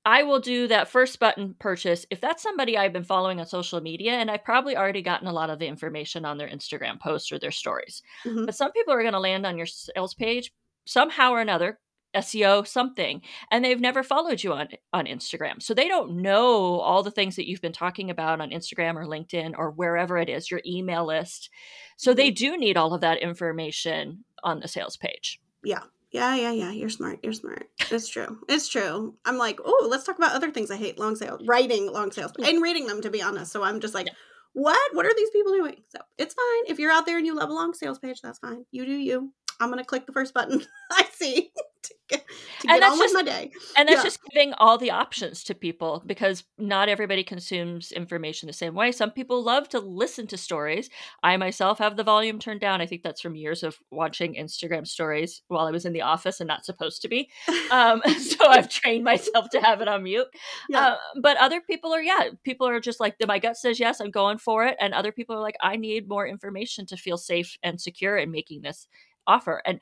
I 0.06 0.22
will 0.22 0.40
do 0.40 0.66
that 0.68 0.88
first 0.88 1.20
button 1.20 1.54
purchase 1.58 2.06
if 2.10 2.22
that's 2.22 2.42
somebody 2.42 2.78
I've 2.78 2.94
been 2.94 3.04
following 3.04 3.40
on 3.40 3.46
social 3.46 3.82
media 3.82 4.12
and 4.12 4.30
I've 4.30 4.44
probably 4.44 4.74
already 4.74 5.02
gotten 5.02 5.28
a 5.28 5.32
lot 5.32 5.50
of 5.50 5.58
the 5.58 5.66
information 5.66 6.24
on 6.24 6.38
their 6.38 6.48
Instagram 6.48 6.98
posts 6.98 7.30
or 7.30 7.38
their 7.38 7.50
stories. 7.50 8.00
Mm-hmm. 8.24 8.46
But 8.46 8.54
some 8.54 8.72
people 8.72 8.94
are 8.94 9.02
going 9.02 9.12
to 9.12 9.20
land 9.20 9.44
on 9.44 9.58
your 9.58 9.66
sales 9.66 10.14
page 10.14 10.50
somehow 10.86 11.32
or 11.32 11.40
another, 11.42 11.78
SEO 12.14 12.66
something, 12.66 13.22
and 13.50 13.64
they've 13.64 13.80
never 13.80 14.02
followed 14.02 14.42
you 14.42 14.52
on 14.52 14.68
on 14.92 15.06
Instagram. 15.06 15.62
So 15.62 15.74
they 15.74 15.88
don't 15.88 16.22
know 16.22 16.80
all 16.80 17.02
the 17.02 17.10
things 17.10 17.36
that 17.36 17.48
you've 17.48 17.60
been 17.60 17.72
talking 17.72 18.10
about 18.10 18.40
on 18.40 18.50
Instagram 18.50 18.96
or 18.96 19.06
LinkedIn 19.06 19.54
or 19.56 19.70
wherever 19.70 20.18
it 20.18 20.28
is, 20.28 20.50
your 20.50 20.60
email 20.66 21.06
list. 21.06 21.50
So 21.96 22.14
they 22.14 22.28
mm-hmm. 22.28 22.52
do 22.52 22.56
need 22.56 22.76
all 22.76 22.94
of 22.94 23.00
that 23.02 23.18
information 23.22 24.24
on 24.42 24.60
the 24.60 24.68
sales 24.68 24.96
page. 24.96 25.40
Yeah. 25.64 25.82
Yeah, 26.10 26.34
yeah, 26.36 26.52
yeah. 26.52 26.70
You're 26.70 26.88
smart. 26.88 27.18
You're 27.22 27.34
smart. 27.34 27.68
It's 27.90 28.08
true. 28.08 28.38
It's 28.48 28.68
true. 28.68 29.14
I'm 29.26 29.36
like, 29.36 29.60
oh, 29.62 29.88
let's 29.90 30.04
talk 30.04 30.16
about 30.16 30.32
other 30.34 30.50
things 30.50 30.70
I 30.70 30.76
hate. 30.76 30.98
Long 30.98 31.16
sales, 31.16 31.42
writing 31.46 31.92
long 31.92 32.12
sales, 32.12 32.32
and 32.42 32.62
reading 32.62 32.86
them. 32.86 33.02
To 33.02 33.10
be 33.10 33.20
honest, 33.20 33.52
so 33.52 33.62
I'm 33.62 33.78
just 33.78 33.92
like, 33.92 34.06
yeah. 34.06 34.12
what? 34.54 34.94
What 34.94 35.04
are 35.04 35.14
these 35.14 35.28
people 35.30 35.52
doing? 35.52 35.76
So 35.88 35.98
it's 36.16 36.34
fine 36.34 36.72
if 36.72 36.78
you're 36.78 36.90
out 36.90 37.04
there 37.04 37.18
and 37.18 37.26
you 37.26 37.34
love 37.34 37.50
a 37.50 37.52
long 37.52 37.74
sales 37.74 37.98
page. 37.98 38.22
That's 38.22 38.38
fine. 38.38 38.64
You 38.70 38.86
do 38.86 38.92
you. 38.92 39.34
I'm 39.60 39.70
gonna 39.70 39.84
click 39.84 40.06
the 40.06 40.12
first 40.12 40.34
button 40.34 40.64
I 40.90 41.04
see 41.12 41.50
to 41.82 41.94
get, 42.08 42.24
to 42.60 42.66
get 42.66 42.82
on 42.82 42.98
with 42.98 43.12
my 43.14 43.22
day. 43.22 43.50
And 43.76 43.88
that's 43.88 43.98
yeah. 43.98 44.04
just 44.04 44.20
giving 44.30 44.52
all 44.54 44.78
the 44.78 44.90
options 44.90 45.44
to 45.44 45.54
people 45.54 46.02
because 46.06 46.44
not 46.58 46.88
everybody 46.88 47.22
consumes 47.22 47.92
information 47.92 48.46
the 48.46 48.52
same 48.52 48.74
way. 48.74 48.92
Some 48.92 49.10
people 49.10 49.42
love 49.42 49.68
to 49.70 49.78
listen 49.78 50.26
to 50.28 50.36
stories. 50.36 50.90
I 51.22 51.36
myself 51.36 51.78
have 51.78 51.96
the 51.96 52.04
volume 52.04 52.38
turned 52.38 52.60
down. 52.60 52.80
I 52.80 52.86
think 52.86 53.02
that's 53.02 53.20
from 53.20 53.36
years 53.36 53.62
of 53.62 53.76
watching 53.90 54.34
Instagram 54.34 54.86
stories 54.86 55.42
while 55.48 55.66
I 55.66 55.70
was 55.70 55.84
in 55.84 55.92
the 55.92 56.02
office 56.02 56.40
and 56.40 56.48
not 56.48 56.64
supposed 56.64 57.02
to 57.02 57.08
be. 57.08 57.30
Um, 57.70 58.00
so 58.18 58.48
I've 58.48 58.70
trained 58.70 59.04
myself 59.04 59.50
to 59.50 59.60
have 59.60 59.82
it 59.82 59.88
on 59.88 60.02
mute. 60.02 60.26
Yeah. 60.70 60.86
Uh, 60.86 60.96
but 61.20 61.36
other 61.36 61.60
people 61.60 61.92
are, 61.92 62.00
yeah, 62.00 62.30
people 62.42 62.66
are 62.66 62.80
just 62.80 62.98
like, 62.98 63.16
my 63.26 63.38
gut 63.38 63.58
says 63.58 63.78
yes, 63.78 64.00
I'm 64.00 64.10
going 64.10 64.38
for 64.38 64.64
it. 64.64 64.76
And 64.80 64.94
other 64.94 65.12
people 65.12 65.36
are 65.36 65.40
like, 65.40 65.56
I 65.60 65.76
need 65.76 66.08
more 66.08 66.26
information 66.26 66.86
to 66.86 66.96
feel 66.96 67.18
safe 67.18 67.58
and 67.62 67.78
secure 67.78 68.16
in 68.16 68.30
making 68.30 68.62
this 68.62 68.88
offer. 69.28 69.62
And 69.64 69.80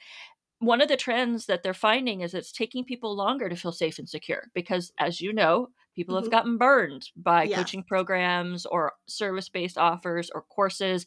one 0.58 0.80
of 0.80 0.88
the 0.88 0.96
trends 0.96 1.46
that 1.46 1.62
they're 1.62 1.74
finding 1.74 2.20
is 2.20 2.34
it's 2.34 2.52
taking 2.52 2.84
people 2.84 3.14
longer 3.14 3.48
to 3.48 3.56
feel 3.56 3.72
safe 3.72 3.98
and 3.98 4.08
secure 4.08 4.44
because, 4.54 4.92
as 4.98 5.20
you 5.20 5.32
know, 5.32 5.68
people 5.94 6.14
mm-hmm. 6.14 6.24
have 6.24 6.30
gotten 6.30 6.58
burned 6.58 7.08
by 7.16 7.44
yeah. 7.44 7.56
coaching 7.56 7.82
programs 7.82 8.66
or 8.66 8.92
service 9.06 9.48
based 9.48 9.78
offers 9.78 10.30
or 10.34 10.42
courses 10.42 11.06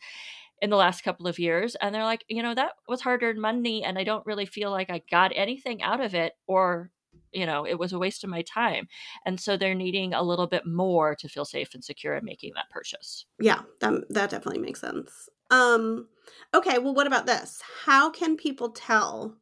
in 0.61 0.69
the 0.69 0.75
last 0.75 1.03
couple 1.03 1.27
of 1.27 1.39
years. 1.39 1.75
And 1.75 1.93
they're 1.93 2.03
like, 2.03 2.25
you 2.27 2.43
know, 2.43 2.53
that 2.53 2.73
was 2.87 3.01
hard 3.01 3.23
earned 3.23 3.41
money 3.41 3.83
and 3.83 3.97
I 3.97 4.03
don't 4.03 4.25
really 4.25 4.45
feel 4.45 4.71
like 4.71 4.89
I 4.89 5.01
got 5.09 5.31
anything 5.35 5.81
out 5.81 6.01
of 6.01 6.13
it 6.13 6.33
or 6.47 6.91
you 7.31 7.45
know 7.45 7.65
it 7.65 7.77
was 7.77 7.93
a 7.93 7.99
waste 7.99 8.23
of 8.23 8.29
my 8.29 8.41
time 8.41 8.87
and 9.25 9.39
so 9.39 9.55
they're 9.55 9.75
needing 9.75 10.13
a 10.13 10.23
little 10.23 10.47
bit 10.47 10.65
more 10.65 11.15
to 11.15 11.27
feel 11.27 11.45
safe 11.45 11.73
and 11.73 11.83
secure 11.83 12.15
in 12.15 12.25
making 12.25 12.51
that 12.55 12.69
purchase 12.71 13.25
yeah 13.39 13.61
that, 13.81 14.03
that 14.09 14.29
definitely 14.29 14.61
makes 14.61 14.81
sense 14.81 15.29
um 15.49 16.07
okay 16.53 16.77
well 16.77 16.93
what 16.93 17.07
about 17.07 17.25
this 17.25 17.61
how 17.85 18.09
can 18.09 18.37
people 18.37 18.69
tell 18.69 19.35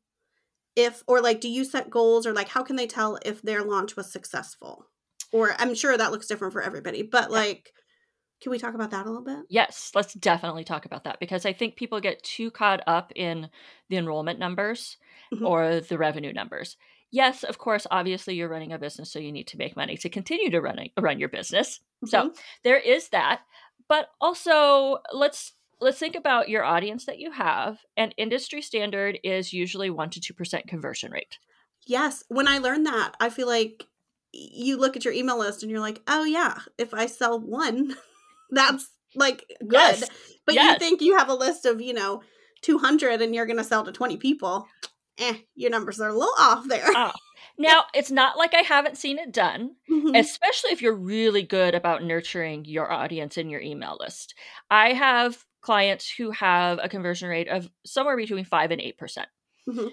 if 0.76 1.04
or 1.08 1.22
like 1.22 1.41
do 1.41 1.50
you 1.50 1.63
set 1.63 1.89
goals 1.89 2.26
or 2.26 2.34
like 2.34 2.50
how 2.50 2.63
can 2.63 2.76
they 2.76 2.88
tell 2.88 3.17
if 3.26 3.41
their 3.41 3.63
launch 3.63 3.96
was 3.96 4.12
successful 4.12 4.86
or 5.32 5.56
i'm 5.60 5.74
sure 5.74 5.98
that 5.98 6.12
looks 6.12 6.28
different 6.28 6.54
for 6.54 6.62
everybody 6.62 7.02
but 7.02 7.32
like 7.32 7.74
can 8.41 8.52
we 8.52 8.60
talk 8.60 8.76
about 8.76 8.91
that 8.91 9.06
a 9.06 9.10
little 9.10 9.24
bit 9.24 9.39
yes 9.50 9.91
let's 9.96 10.13
definitely 10.13 10.63
talk 10.63 10.86
about 10.86 11.04
that 11.04 11.20
because 11.20 11.46
i 11.46 11.54
think 11.54 11.76
people 11.76 12.00
get 12.00 12.22
too 12.24 12.52
caught 12.52 12.82
up 12.88 13.12
in 13.15 13.50
the 13.89 13.98
enrollment 13.98 14.39
numbers 14.39 14.98
mm-hmm. 15.34 15.46
or 15.46 15.80
the 15.82 15.98
revenue 15.98 16.34
numbers 16.34 16.78
yes, 17.12 17.43
of 17.43 17.58
course, 17.58 17.88
obviously 17.89 18.36
you're 18.36 18.50
running 18.50 18.74
a 18.74 18.80
business, 18.80 19.12
so 19.12 19.20
you 19.20 19.32
need 19.32 19.48
to 19.48 19.58
make 19.58 19.76
money 19.76 19.98
to 19.98 20.10
continue 20.10 20.50
to 20.52 20.62
run 20.62 20.80
run 21.00 21.20
your 21.20 21.30
business. 21.30 21.80
Mm-hmm. 22.06 22.08
So 22.10 22.34
there 22.63 22.80
is 22.80 23.10
that, 23.10 23.41
but 23.88 24.10
also 24.20 25.00
let's 25.13 25.54
let's 25.80 26.00
think 26.00 26.16
about 26.16 26.50
your 26.50 26.63
audience 26.63 27.06
that 27.06 27.20
you 27.20 27.32
have. 27.32 27.80
And 27.96 28.13
industry 28.18 28.62
standard 28.62 29.20
is 29.24 29.54
usually 29.54 29.90
one 29.90 30.10
to 30.12 30.22
two 30.22 30.34
percent 30.34 30.68
conversion 30.68 31.12
rate. 31.12 31.38
Yes, 31.86 32.24
when 32.28 32.48
I 32.48 32.58
learned 32.58 32.86
that, 32.86 33.13
I 33.20 33.30
feel 33.30 33.48
like 33.48 33.86
you 34.34 34.78
look 34.78 34.98
at 34.98 35.06
your 35.06 35.13
email 35.13 35.40
list 35.40 35.63
and 35.63 35.72
you're 35.72 35.80
like, 35.80 36.02
oh 36.08 36.26
yeah, 36.26 36.60
if 36.78 36.94
I 36.94 37.06
sell 37.06 37.40
one, 37.40 37.96
that's 38.52 38.90
like 39.16 39.46
good. 39.60 39.72
Yes. 39.72 40.10
But 40.46 40.56
yes. 40.56 40.74
you 40.74 40.80
think 40.80 41.02
you 41.02 41.18
have 41.18 41.30
a 41.30 41.34
list 41.34 41.66
of 41.66 41.82
you 41.82 41.94
know 41.94 42.22
200 42.62 43.22
and 43.22 43.34
you're 43.34 43.46
going 43.46 43.58
to 43.58 43.63
sell 43.63 43.84
to 43.84 43.92
20 43.92 44.18
people 44.18 44.68
eh, 45.18 45.38
your 45.56 45.72
numbers 45.72 46.00
are 46.00 46.10
a 46.10 46.13
little 46.13 46.34
off 46.40 46.68
there. 46.68 46.86
Oh. 46.88 47.12
Now, 47.60 47.86
it's 47.96 48.12
not 48.12 48.38
like 48.38 48.54
I 48.54 48.62
haven't 48.62 49.00
seen 49.00 49.18
it 49.18 49.32
done, 49.32 49.72
mm-hmm. 49.90 50.13
especially 50.13 50.74
if 50.74 50.82
you're 50.84 50.94
really 50.94 51.42
good 51.42 51.74
about 51.74 52.04
nurturing 52.04 52.66
your 52.66 52.92
audience 52.92 53.36
in 53.36 53.50
your 53.50 53.62
email 53.62 53.98
list. 54.00 54.36
I 54.70 54.94
have 54.94 55.44
clients 55.62 56.10
who 56.10 56.32
have 56.32 56.80
a 56.82 56.89
conversion 56.89 57.30
rate 57.30 57.48
of 57.48 57.70
somewhere 57.86 58.17
between 58.17 58.46
5 58.46 58.72
and 58.72 58.82
8%. 58.82 58.98
percent 58.98 59.28
mm 59.70 59.76
hmm 59.76 59.88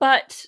But 0.00 0.46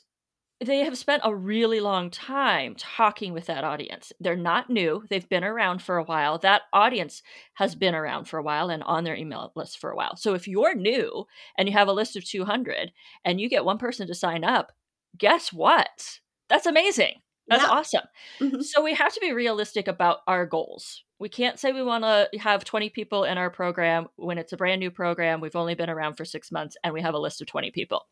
they 0.61 0.81
have 0.81 0.99
spent 0.99 1.23
a 1.25 1.35
really 1.35 1.81
long 1.81 2.11
time 2.11 2.75
talking 2.77 3.33
with 3.33 3.47
that 3.47 3.65
audience. 3.65 4.13
They're 4.21 4.37
not 4.37 4.71
new, 4.71 5.05
they've 5.11 5.29
been 5.29 5.45
around 5.45 5.83
for 5.83 5.99
a 5.99 6.05
while. 6.05 6.39
That 6.39 6.63
audience 6.73 7.23
has 7.55 7.75
been 7.75 7.95
around 7.95 8.27
for 8.27 8.39
a 8.39 8.43
while 8.43 8.71
and 8.71 8.83
on 8.85 9.05
their 9.05 9.17
email 9.17 9.53
list 9.57 9.79
for 9.79 9.91
a 9.91 9.97
while. 9.97 10.17
So 10.17 10.35
if 10.35 10.49
you're 10.49 10.75
new 10.75 11.27
and 11.59 11.69
you 11.69 11.75
have 11.75 11.89
a 11.89 11.93
list 11.93 12.17
of 12.17 12.25
200 12.25 12.93
and 13.25 13.41
you 13.41 13.49
get 13.49 13.65
one 13.65 13.79
person 13.79 14.07
to 14.09 14.15
sign 14.15 14.45
up, 14.45 14.73
guess 15.19 15.53
what? 15.53 16.21
That's 16.49 16.67
amazing. 16.67 17.23
That's 17.51 17.65
yeah. 17.65 17.69
awesome. 17.69 18.03
Mm-hmm. 18.41 18.61
So 18.61 18.83
we 18.83 18.95
have 18.95 19.13
to 19.13 19.21
be 19.21 19.33
realistic 19.33 19.89
about 19.89 20.19
our 20.27 20.47
goals. 20.47 21.03
We 21.19 21.29
can't 21.29 21.59
say 21.59 21.73
we 21.73 21.83
want 21.83 22.05
to 22.05 22.29
have 22.39 22.65
20 22.65 22.89
people 22.91 23.25
in 23.25 23.37
our 23.37 23.51
program 23.51 24.07
when 24.17 24.39
it's 24.39 24.53
a 24.53 24.57
brand 24.57 24.79
new 24.79 24.91
program. 24.91 25.41
We've 25.41 25.57
only 25.57 25.75
been 25.75 25.91
around 25.91 26.15
for 26.15 26.25
six 26.25 26.53
months 26.53 26.77
and 26.83 26.95
we 26.95 27.03
have 27.03 27.15
a 27.15 27.19
list 27.19 27.41
of 27.41 27.49
20 27.49 27.73
people. 27.73 28.07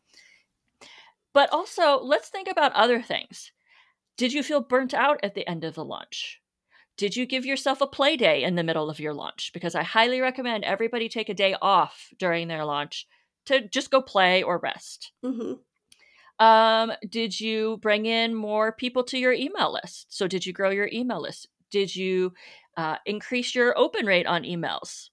But 1.33 1.51
also, 1.53 1.99
let's 2.01 2.29
think 2.29 2.49
about 2.49 2.73
other 2.73 3.01
things. 3.01 3.51
Did 4.17 4.33
you 4.33 4.43
feel 4.43 4.59
burnt 4.59 4.93
out 4.93 5.19
at 5.23 5.33
the 5.33 5.47
end 5.47 5.63
of 5.63 5.75
the 5.75 5.85
launch? 5.85 6.41
Did 6.97 7.15
you 7.15 7.25
give 7.25 7.45
yourself 7.45 7.79
a 7.79 7.87
play 7.87 8.17
day 8.17 8.43
in 8.43 8.55
the 8.55 8.63
middle 8.63 8.89
of 8.89 8.99
your 8.99 9.13
launch? 9.13 9.51
Because 9.53 9.73
I 9.73 9.83
highly 9.83 10.19
recommend 10.19 10.65
everybody 10.65 11.07
take 11.07 11.29
a 11.29 11.33
day 11.33 11.55
off 11.61 12.09
during 12.19 12.49
their 12.49 12.65
launch 12.65 13.07
to 13.45 13.65
just 13.65 13.89
go 13.89 14.01
play 14.01 14.43
or 14.43 14.59
rest. 14.59 15.13
Mm-hmm. 15.23 15.53
Um, 16.39 16.93
did 17.07 17.39
you 17.39 17.77
bring 17.81 18.05
in 18.05 18.33
more 18.35 18.71
people 18.71 19.03
to 19.05 19.17
your 19.17 19.33
email 19.33 19.73
list? 19.73 20.07
So, 20.09 20.27
did 20.27 20.45
you 20.45 20.53
grow 20.53 20.69
your 20.69 20.89
email 20.91 21.21
list? 21.21 21.47
Did 21.71 21.95
you 21.95 22.33
uh, 22.77 22.97
increase 23.05 23.53
your 23.53 23.77
open 23.77 24.05
rate 24.05 24.25
on 24.25 24.43
emails? 24.43 25.09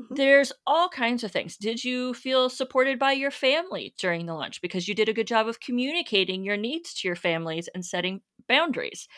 Mm-hmm. 0.00 0.14
There's 0.14 0.52
all 0.66 0.88
kinds 0.88 1.24
of 1.24 1.32
things. 1.32 1.56
Did 1.56 1.84
you 1.84 2.14
feel 2.14 2.50
supported 2.50 2.98
by 2.98 3.12
your 3.12 3.30
family 3.30 3.94
during 3.98 4.26
the 4.26 4.34
launch 4.34 4.60
because 4.62 4.88
you 4.88 4.94
did 4.94 5.08
a 5.08 5.14
good 5.14 5.26
job 5.26 5.48
of 5.48 5.60
communicating 5.60 6.44
your 6.44 6.56
needs 6.56 6.94
to 6.94 7.08
your 7.08 7.16
families 7.16 7.68
and 7.74 7.84
setting 7.84 8.22
boundaries? 8.48 9.08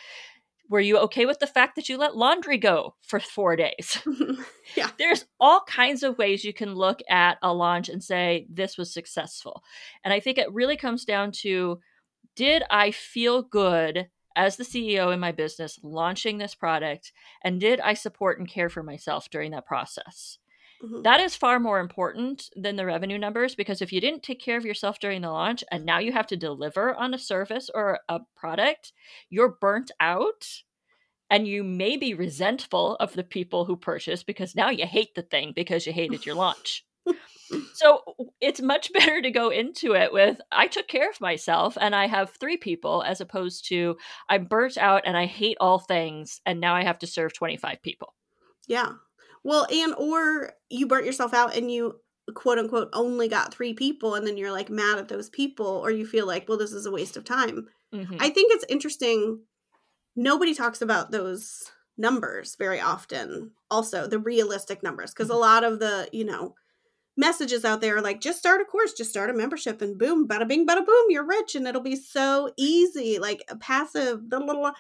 Were 0.68 0.81
you 0.81 0.98
okay 0.98 1.27
with 1.27 1.38
the 1.38 1.46
fact 1.46 1.77
that 1.77 1.88
you 1.88 1.96
let 1.98 2.16
laundry 2.16 2.59
go 2.59 2.94
for 3.03 3.20
four 3.20 3.57
days? 3.57 3.98
yeah. 4.77 4.90
There's 4.98 5.27
all 5.38 5.62
kinds 5.68 6.03
of 6.03 6.18
ways 6.18 6.44
you 6.44 6.55
can 6.55 6.74
look 6.74 7.00
at 7.09 7.38
a 7.42 7.53
launch 7.53 7.88
and 7.88 8.03
say, 8.03 8.46
this 8.50 8.79
was 8.79 8.92
successful. 8.92 9.62
And 10.05 10.12
I 10.12 10.20
think 10.20 10.38
it 10.38 10.53
really 10.53 10.77
comes 10.77 11.05
down 11.05 11.33
to 11.42 11.81
did 12.37 12.62
I 12.70 12.90
feel 12.90 13.42
good 13.42 14.09
as 14.37 14.57
the 14.57 14.64
CEO 14.64 15.12
in 15.12 15.20
my 15.20 15.33
business 15.33 15.79
launching 15.83 16.38
this 16.38 16.55
product? 16.55 17.12
And 17.42 17.61
did 17.61 17.81
I 17.81 17.94
support 17.94 18.38
and 18.38 18.48
care 18.48 18.68
for 18.68 18.83
myself 18.83 19.31
during 19.31 19.53
that 19.53 19.66
process? 19.66 20.38
Mm-hmm. 20.85 21.03
That 21.03 21.20
is 21.20 21.35
far 21.35 21.59
more 21.59 21.81
important 21.81 22.51
than 22.55 22.77
the 22.77 22.85
revenue 22.85 23.16
numbers 23.16 23.55
because 23.55 23.81
if 23.81 23.92
you 23.92 24.01
didn't 24.01 24.23
take 24.23 24.40
care 24.40 24.59
of 24.59 24.66
yourself 24.66 24.99
during 24.99 25.23
the 25.23 25.31
launch 25.31 25.64
and 25.70 25.87
now 25.87 25.99
you 25.99 26.12
have 26.12 26.27
to 26.27 26.37
deliver 26.37 26.94
on 26.94 27.14
a 27.14 27.18
service 27.18 27.70
or 27.75 28.01
a 28.09 28.20
product, 28.37 28.92
you're 29.31 29.57
burnt 29.61 29.90
out 29.99 30.47
and 31.31 31.49
you 31.49 31.64
may 31.64 31.97
be 31.97 32.12
resentful 32.12 32.97
of 32.97 33.14
the 33.14 33.25
people 33.25 33.64
who 33.64 33.77
purchase 33.77 34.23
because 34.23 34.55
now 34.55 34.68
you 34.68 34.85
hate 34.85 35.14
the 35.14 35.23
thing 35.23 35.53
because 35.57 35.87
you 35.87 35.92
hated 35.92 36.27
your 36.27 36.35
launch. 36.35 36.85
so 37.73 38.03
it's 38.42 38.61
much 38.61 38.92
better 38.92 39.23
to 39.23 39.31
go 39.31 39.49
into 39.49 39.94
it 39.94 40.12
with 40.12 40.38
I 40.53 40.66
took 40.66 40.87
care 40.87 41.09
of 41.09 41.20
myself 41.20 41.79
and 41.81 41.94
I 41.94 42.09
have 42.09 42.31
three 42.31 42.59
people 42.59 43.03
as 43.03 43.23
opposed 43.23 43.68
to 43.68 43.97
I'm 44.29 44.44
burnt 44.44 44.77
out 44.77 45.05
and 45.07 45.16
I 45.16 45.25
hate 45.25 45.57
all 45.61 45.79
things 45.79 46.42
and 46.44 46.61
now 46.61 46.75
I 46.75 46.85
have 46.85 46.99
to 46.99 47.07
serve 47.07 47.33
25 47.33 47.81
people. 47.81 48.12
Yeah. 48.66 48.92
Well, 49.44 49.66
and 49.70 49.94
or 49.94 50.54
you 50.70 50.87
burnt 50.87 51.07
yourself 51.07 51.35
out 51.35 51.57
and 51.57 51.70
you 51.70 52.00
quote 52.35 52.59
unquote 52.59 52.88
only 52.94 53.28
got 53.28 53.52
three 53.52 53.74
people 53.74 54.14
and 54.14 54.26
then 54.26 54.38
you're 54.38 54.50
like 54.50 54.70
mad 54.70 54.98
at 54.98 55.09
those 55.09 55.28
people 55.28 55.66
or 55.66 55.90
you 55.90 56.07
feel 56.07 56.26
like, 56.26 56.48
well, 56.48 56.59
this 56.59 56.72
is 56.72 56.87
a 56.87 56.90
waste 56.90 57.16
of 57.16 57.24
time. 57.24 57.66
Mm-hmm. 57.94 58.16
I 58.18 58.30
think 58.30 58.52
it's 58.52 58.64
interesting. 58.68 59.40
Nobody 60.16 60.54
talks 60.54 60.80
about 60.80 61.11
those 61.11 61.70
numbers 61.98 62.57
very 62.59 62.80
often. 62.80 63.52
Also, 63.70 64.07
the 64.07 64.18
realistic 64.18 64.83
numbers, 64.83 65.12
because 65.12 65.28
mm-hmm. 65.28 65.37
a 65.37 65.40
lot 65.40 65.64
of 65.64 65.78
the, 65.78 66.09
you 66.12 66.24
know, 66.24 66.54
messages 67.16 67.64
out 67.64 67.80
there 67.80 67.96
are 67.96 68.02
like, 68.02 68.20
just 68.20 68.38
start 68.38 68.61
a 68.61 68.64
course, 68.64 68.92
just 68.92 69.11
start 69.11 69.30
a 69.30 69.35
membership, 69.35 69.80
and 69.83 69.98
boom, 69.98 70.26
bada 70.26 70.46
bing, 70.48 70.66
bada 70.66 70.85
boom, 70.85 71.07
you're 71.09 71.26
rich, 71.26 71.54
and 71.54 71.66
it'll 71.66 71.80
be 71.80 71.96
so 71.96 72.50
easy, 72.57 73.18
like 73.18 73.44
a 73.48 73.57
passive, 73.57 74.28
blah, 74.28 74.40
blah, 74.40 74.54
blah. 74.54 74.72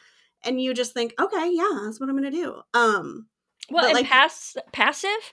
and 0.44 0.60
you 0.60 0.74
just 0.74 0.92
think, 0.92 1.14
okay, 1.20 1.50
yeah, 1.52 1.80
that's 1.84 2.00
what 2.00 2.08
I'm 2.08 2.16
gonna 2.16 2.30
do. 2.30 2.60
Um, 2.72 3.26
well, 3.70 3.86
and 3.86 3.94
like, 3.94 4.06
pass, 4.06 4.56
passive 4.72 5.32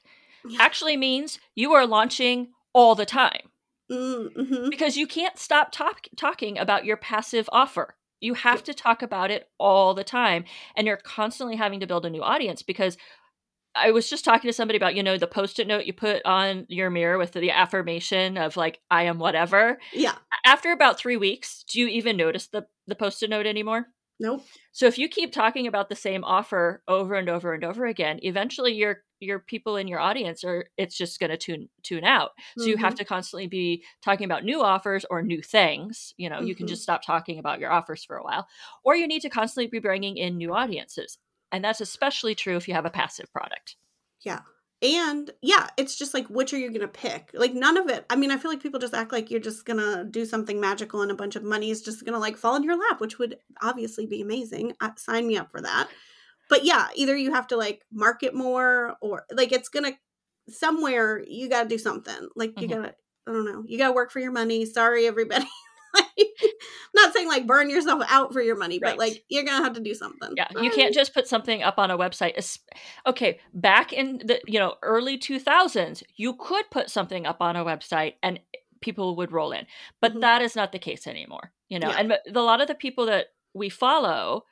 actually 0.59 0.97
means 0.97 1.39
you 1.55 1.73
are 1.73 1.85
launching 1.85 2.49
all 2.73 2.95
the 2.95 3.05
time. 3.05 3.49
Mm-hmm. 3.91 4.69
Because 4.69 4.95
you 4.95 5.05
can't 5.05 5.37
stop 5.37 5.71
talk- 5.71 6.07
talking 6.15 6.57
about 6.57 6.85
your 6.85 6.97
passive 6.97 7.49
offer. 7.51 7.95
You 8.21 8.35
have 8.35 8.63
to 8.63 8.73
talk 8.73 9.01
about 9.01 9.31
it 9.31 9.49
all 9.57 9.93
the 9.93 10.03
time. 10.03 10.45
And 10.75 10.87
you're 10.87 10.97
constantly 10.97 11.57
having 11.57 11.79
to 11.81 11.87
build 11.87 12.05
a 12.05 12.09
new 12.09 12.21
audience 12.21 12.61
because 12.61 12.97
I 13.73 13.91
was 13.91 14.09
just 14.09 14.25
talking 14.25 14.47
to 14.47 14.53
somebody 14.53 14.77
about, 14.77 14.95
you 14.95 15.03
know, 15.03 15.17
the 15.17 15.27
post 15.27 15.59
it 15.59 15.67
note 15.67 15.85
you 15.85 15.93
put 15.93 16.25
on 16.25 16.65
your 16.69 16.89
mirror 16.89 17.17
with 17.17 17.31
the 17.31 17.51
affirmation 17.51 18.37
of 18.37 18.57
like, 18.57 18.79
I 18.89 19.03
am 19.03 19.17
whatever. 19.17 19.79
Yeah. 19.93 20.15
After 20.45 20.71
about 20.71 20.99
three 20.99 21.17
weeks, 21.17 21.63
do 21.71 21.79
you 21.79 21.87
even 21.87 22.17
notice 22.17 22.47
the, 22.47 22.67
the 22.87 22.95
post 22.95 23.23
it 23.23 23.29
note 23.29 23.45
anymore? 23.45 23.87
Nope. 24.21 24.45
So 24.71 24.85
if 24.85 24.99
you 24.99 25.09
keep 25.09 25.33
talking 25.33 25.65
about 25.65 25.89
the 25.89 25.95
same 25.95 26.23
offer 26.23 26.83
over 26.87 27.15
and 27.15 27.27
over 27.27 27.55
and 27.55 27.63
over 27.63 27.87
again, 27.87 28.19
eventually 28.21 28.73
your 28.73 28.99
your 29.19 29.39
people 29.39 29.77
in 29.77 29.87
your 29.87 29.99
audience 29.99 30.43
are 30.43 30.65
it's 30.77 30.95
just 30.95 31.19
going 31.19 31.31
to 31.31 31.37
tune 31.37 31.69
tune 31.81 32.03
out. 32.03 32.29
So 32.55 32.61
mm-hmm. 32.61 32.69
you 32.69 32.77
have 32.77 32.93
mm-hmm. 32.93 32.97
to 32.97 33.05
constantly 33.05 33.47
be 33.47 33.83
talking 34.03 34.25
about 34.25 34.45
new 34.45 34.61
offers 34.61 35.05
or 35.09 35.23
new 35.23 35.41
things. 35.41 36.13
You 36.17 36.29
know, 36.29 36.37
mm-hmm. 36.37 36.45
you 36.45 36.55
can 36.55 36.67
mm-hmm. 36.67 36.71
just 36.71 36.83
stop 36.83 37.01
talking 37.03 37.39
about 37.39 37.59
your 37.59 37.71
offers 37.71 38.03
for 38.03 38.15
a 38.15 38.23
while, 38.23 38.47
or 38.83 38.95
you 38.95 39.07
need 39.07 39.23
to 39.23 39.29
constantly 39.29 39.67
be 39.67 39.79
bringing 39.79 40.17
in 40.17 40.37
new 40.37 40.53
audiences, 40.53 41.17
and 41.51 41.63
that's 41.63 41.81
especially 41.81 42.35
true 42.35 42.57
if 42.57 42.67
you 42.67 42.75
have 42.75 42.85
a 42.85 42.91
passive 42.91 43.31
product. 43.33 43.75
Yeah. 44.21 44.41
And 44.81 45.29
yeah, 45.41 45.67
it's 45.77 45.95
just 45.95 46.13
like, 46.13 46.27
which 46.27 46.53
are 46.53 46.57
you 46.57 46.69
going 46.69 46.81
to 46.81 46.87
pick? 46.87 47.29
Like, 47.35 47.53
none 47.53 47.77
of 47.77 47.87
it. 47.87 48.03
I 48.09 48.15
mean, 48.15 48.31
I 48.31 48.37
feel 48.37 48.49
like 48.49 48.63
people 48.63 48.79
just 48.79 48.95
act 48.95 49.11
like 49.11 49.29
you're 49.29 49.39
just 49.39 49.63
going 49.63 49.77
to 49.77 50.03
do 50.09 50.25
something 50.25 50.59
magical 50.59 51.03
and 51.03 51.11
a 51.11 51.15
bunch 51.15 51.35
of 51.35 51.43
money 51.43 51.69
is 51.69 51.83
just 51.83 52.03
going 52.03 52.13
to 52.13 52.19
like 52.19 52.35
fall 52.35 52.55
in 52.55 52.63
your 52.63 52.77
lap, 52.77 52.99
which 52.99 53.19
would 53.19 53.37
obviously 53.61 54.07
be 54.07 54.21
amazing. 54.21 54.73
I, 54.81 54.91
sign 54.95 55.27
me 55.27 55.37
up 55.37 55.51
for 55.51 55.61
that. 55.61 55.87
But 56.49 56.65
yeah, 56.65 56.87
either 56.95 57.15
you 57.15 57.31
have 57.31 57.47
to 57.47 57.57
like 57.57 57.83
market 57.91 58.33
more 58.33 58.95
or 59.01 59.25
like 59.31 59.51
it's 59.51 59.69
going 59.69 59.85
to 59.85 59.97
somewhere 60.51 61.23
you 61.27 61.47
got 61.47 61.63
to 61.63 61.69
do 61.69 61.77
something. 61.77 62.29
Like, 62.35 62.59
you 62.59 62.67
mm-hmm. 62.67 62.81
got 62.81 62.87
to, 62.87 62.95
I 63.27 63.33
don't 63.33 63.45
know, 63.45 63.63
you 63.67 63.77
got 63.77 63.89
to 63.89 63.93
work 63.93 64.11
for 64.11 64.19
your 64.19 64.31
money. 64.31 64.65
Sorry, 64.65 65.05
everybody. 65.05 65.45
not 66.93 67.13
saying 67.13 67.27
like 67.27 67.47
burn 67.47 67.69
yourself 67.69 68.03
out 68.09 68.33
for 68.33 68.41
your 68.41 68.55
money, 68.57 68.79
right. 68.81 68.91
but 68.91 68.99
like 68.99 69.23
you're 69.29 69.43
gonna 69.43 69.63
have 69.63 69.73
to 69.73 69.81
do 69.81 69.93
something. 69.93 70.33
Yeah, 70.35 70.47
you 70.61 70.71
can't 70.71 70.93
just 70.93 71.13
put 71.13 71.27
something 71.27 71.63
up 71.63 71.77
on 71.77 71.91
a 71.91 71.97
website. 71.97 72.59
Okay, 73.07 73.39
back 73.53 73.93
in 73.93 74.19
the 74.19 74.41
you 74.45 74.59
know 74.59 74.75
early 74.81 75.17
2000s, 75.17 76.03
you 76.15 76.35
could 76.35 76.69
put 76.71 76.89
something 76.89 77.25
up 77.25 77.41
on 77.41 77.55
a 77.55 77.65
website 77.65 78.15
and 78.21 78.39
people 78.81 79.15
would 79.15 79.31
roll 79.31 79.51
in, 79.51 79.65
but 80.01 80.11
mm-hmm. 80.11 80.21
that 80.21 80.41
is 80.41 80.55
not 80.55 80.71
the 80.71 80.79
case 80.79 81.07
anymore. 81.07 81.51
You 81.69 81.79
know, 81.79 81.89
yeah. 81.89 81.99
and 81.99 82.35
a 82.35 82.41
lot 82.41 82.61
of 82.61 82.67
the 82.67 82.75
people 82.75 83.05
that 83.05 83.27
we 83.53 83.69
follow 83.69 84.45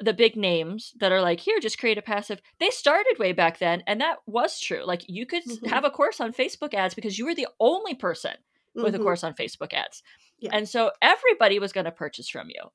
the 0.00 0.12
big 0.12 0.36
names 0.36 0.92
that 0.98 1.12
are 1.12 1.22
like 1.22 1.38
here 1.38 1.60
just 1.60 1.78
create 1.78 1.98
a 1.98 2.02
passive 2.02 2.42
they 2.58 2.68
started 2.70 3.16
way 3.18 3.32
back 3.32 3.60
then 3.60 3.80
and 3.86 4.00
that 4.00 4.16
was 4.26 4.58
true 4.58 4.84
like 4.84 5.08
you 5.08 5.24
could 5.24 5.44
mm-hmm. 5.44 5.66
have 5.66 5.84
a 5.84 5.90
course 5.90 6.20
on 6.20 6.32
facebook 6.32 6.74
ads 6.74 6.94
because 6.94 7.16
you 7.16 7.24
were 7.24 7.34
the 7.34 7.46
only 7.60 7.94
person 7.94 8.32
with 8.74 8.92
mm-hmm. 8.92 9.02
a 9.02 9.04
course 9.04 9.24
on 9.24 9.34
facebook 9.34 9.72
ads 9.72 10.02
yeah. 10.38 10.50
And 10.52 10.68
so 10.68 10.90
everybody 11.00 11.58
was 11.58 11.72
going 11.72 11.86
to 11.86 11.90
purchase 11.90 12.28
from 12.28 12.48
you. 12.50 12.70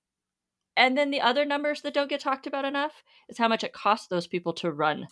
And 0.76 0.98
then 0.98 1.12
the 1.12 1.22
other 1.22 1.46
numbers 1.46 1.82
that 1.82 1.94
don't 1.94 2.10
get 2.10 2.22
talked 2.22 2.48
about 2.48 2.66
enough 2.66 3.04
is 3.28 3.38
how 3.38 3.48
much 3.48 3.64
it 3.64 3.74
costs 3.74 4.08
those 4.08 4.28
people 4.28 4.54
to 4.54 4.72
run 4.72 5.08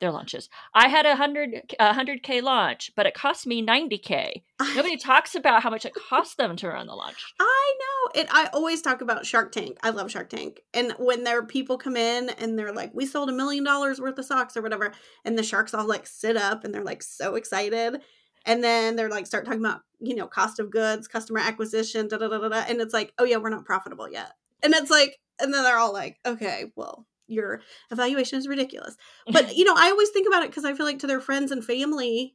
their 0.00 0.10
launches. 0.10 0.48
I 0.74 0.88
had 0.88 1.06
a 1.06 1.14
hundred 1.14 1.74
a 1.78 1.92
hundred 1.92 2.22
k 2.24 2.40
launch, 2.40 2.90
but 2.96 3.06
it 3.06 3.14
cost 3.14 3.46
me 3.46 3.62
ninety 3.62 3.98
k. 3.98 4.42
Nobody 4.74 4.96
talks 4.98 5.36
about 5.36 5.62
how 5.62 5.70
much 5.70 5.84
it 5.84 5.94
costs 5.94 6.34
them 6.34 6.56
to 6.56 6.68
run 6.68 6.88
the 6.88 6.94
launch. 6.94 7.22
I 7.38 7.74
know, 7.78 8.20
and 8.20 8.28
I 8.32 8.48
always 8.52 8.82
talk 8.82 9.00
about 9.00 9.26
Shark 9.26 9.52
Tank. 9.52 9.78
I 9.80 9.90
love 9.90 10.10
Shark 10.10 10.28
Tank, 10.28 10.60
and 10.74 10.92
when 10.98 11.22
there 11.22 11.38
are 11.38 11.46
people 11.46 11.78
come 11.78 11.96
in 11.96 12.30
and 12.30 12.58
they're 12.58 12.72
like, 12.72 12.90
"We 12.92 13.06
sold 13.06 13.28
a 13.28 13.32
million 13.32 13.62
dollars 13.62 14.00
worth 14.00 14.18
of 14.18 14.24
socks 14.24 14.56
or 14.56 14.62
whatever," 14.62 14.92
and 15.24 15.38
the 15.38 15.44
sharks 15.44 15.72
all 15.72 15.86
like 15.86 16.06
sit 16.08 16.36
up 16.36 16.64
and 16.64 16.74
they're 16.74 16.82
like 16.82 17.04
so 17.04 17.36
excited, 17.36 18.00
and 18.44 18.62
then 18.62 18.96
they're 18.96 19.08
like 19.08 19.26
start 19.26 19.44
talking 19.44 19.60
about 19.60 19.82
you 20.00 20.14
know 20.14 20.26
cost 20.26 20.58
of 20.58 20.70
goods 20.70 21.08
customer 21.08 21.38
acquisition 21.38 22.08
da 22.08 22.18
da 22.18 22.28
da 22.28 22.48
da, 22.48 22.64
and 22.68 22.80
it's 22.80 22.94
like 22.94 23.12
oh 23.18 23.24
yeah 23.24 23.36
we're 23.36 23.50
not 23.50 23.64
profitable 23.64 24.10
yet. 24.10 24.32
And 24.62 24.74
it's 24.74 24.90
like 24.90 25.18
and 25.40 25.52
then 25.52 25.64
they're 25.64 25.78
all 25.78 25.92
like 25.92 26.18
okay 26.26 26.72
well 26.76 27.06
your 27.28 27.62
evaluation 27.90 28.38
is 28.38 28.48
ridiculous. 28.48 28.96
But 29.30 29.56
you 29.56 29.64
know 29.64 29.74
i 29.76 29.90
always 29.90 30.10
think 30.10 30.26
about 30.26 30.42
it 30.42 30.50
because 30.50 30.64
i 30.64 30.74
feel 30.74 30.86
like 30.86 30.98
to 31.00 31.06
their 31.06 31.20
friends 31.20 31.50
and 31.50 31.64
family 31.64 32.34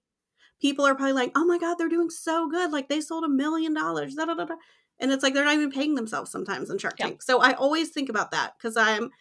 people 0.62 0.86
are 0.86 0.96
probably 0.96 1.14
like 1.14 1.32
oh 1.36 1.46
my 1.46 1.58
god 1.58 1.76
they're 1.76 1.90
doing 1.90 2.10
so 2.10 2.50
good 2.50 2.72
like 2.72 2.90
they 2.90 3.02
sold 3.02 3.24
a 3.24 3.30
million 3.30 3.74
dollars 3.74 4.16
da 4.16 4.26
da 4.26 4.34
da 4.34 4.46
da. 4.46 4.56
And 5.00 5.12
it's 5.12 5.22
like 5.22 5.36
they're 5.36 5.46
not 5.46 5.54
even 5.54 5.72
paying 5.72 5.94
themselves 5.94 6.32
sometimes 6.32 6.72
in 6.72 6.80
shark 6.80 6.98
tank. 6.98 7.22
So 7.22 7.40
i 7.40 7.54
always 7.54 7.90
think 7.90 8.10
about 8.10 8.32
that 8.32 8.54
because 8.58 8.76
i'm 8.78 9.12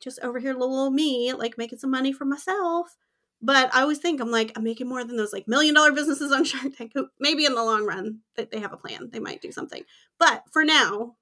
just 0.00 0.18
over 0.22 0.38
here 0.38 0.54
little 0.54 0.78
old 0.78 0.94
me 0.94 1.32
like 1.34 1.58
making 1.58 1.78
some 1.78 1.90
money 1.90 2.12
for 2.12 2.24
myself 2.24 2.96
but 3.42 3.74
I 3.74 3.82
always 3.82 3.98
think 3.98 4.20
I'm 4.20 4.30
like 4.30 4.52
I'm 4.56 4.64
making 4.64 4.88
more 4.88 5.04
than 5.04 5.16
those 5.16 5.32
like 5.32 5.48
million 5.48 5.74
dollar 5.74 5.92
businesses 5.92 6.32
on 6.32 6.44
Shark 6.44 6.76
Tank. 6.76 6.92
Maybe 7.18 7.44
in 7.44 7.54
the 7.54 7.64
long 7.64 7.86
run 7.86 8.20
that 8.36 8.50
they 8.50 8.60
have 8.60 8.72
a 8.72 8.76
plan, 8.76 9.10
they 9.12 9.20
might 9.20 9.42
do 9.42 9.52
something. 9.52 9.82
But 10.18 10.44
for 10.52 10.64
now, 10.64 11.16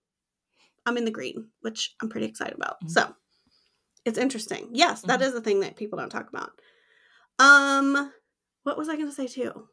I'm 0.87 0.97
in 0.97 1.05
the 1.05 1.11
green, 1.11 1.49
which 1.61 1.95
I'm 2.03 2.09
pretty 2.09 2.27
excited 2.27 2.55
about. 2.55 2.77
Mm-hmm. 2.83 2.89
So 2.89 3.15
it's 4.05 4.19
interesting. 4.19 4.71
Yes, 4.73 5.03
that 5.03 5.21
mm-hmm. 5.21 5.29
is 5.29 5.35
a 5.35 5.41
thing 5.41 5.61
that 5.61 5.77
people 5.77 5.99
don't 5.99 6.11
talk 6.11 6.29
about. 6.29 6.51
Um, 7.39 8.13
what 8.65 8.79
was 8.79 8.89
I 8.89 8.97
going 8.97 9.09
to 9.09 9.15
say 9.15 9.27
too? 9.27 9.69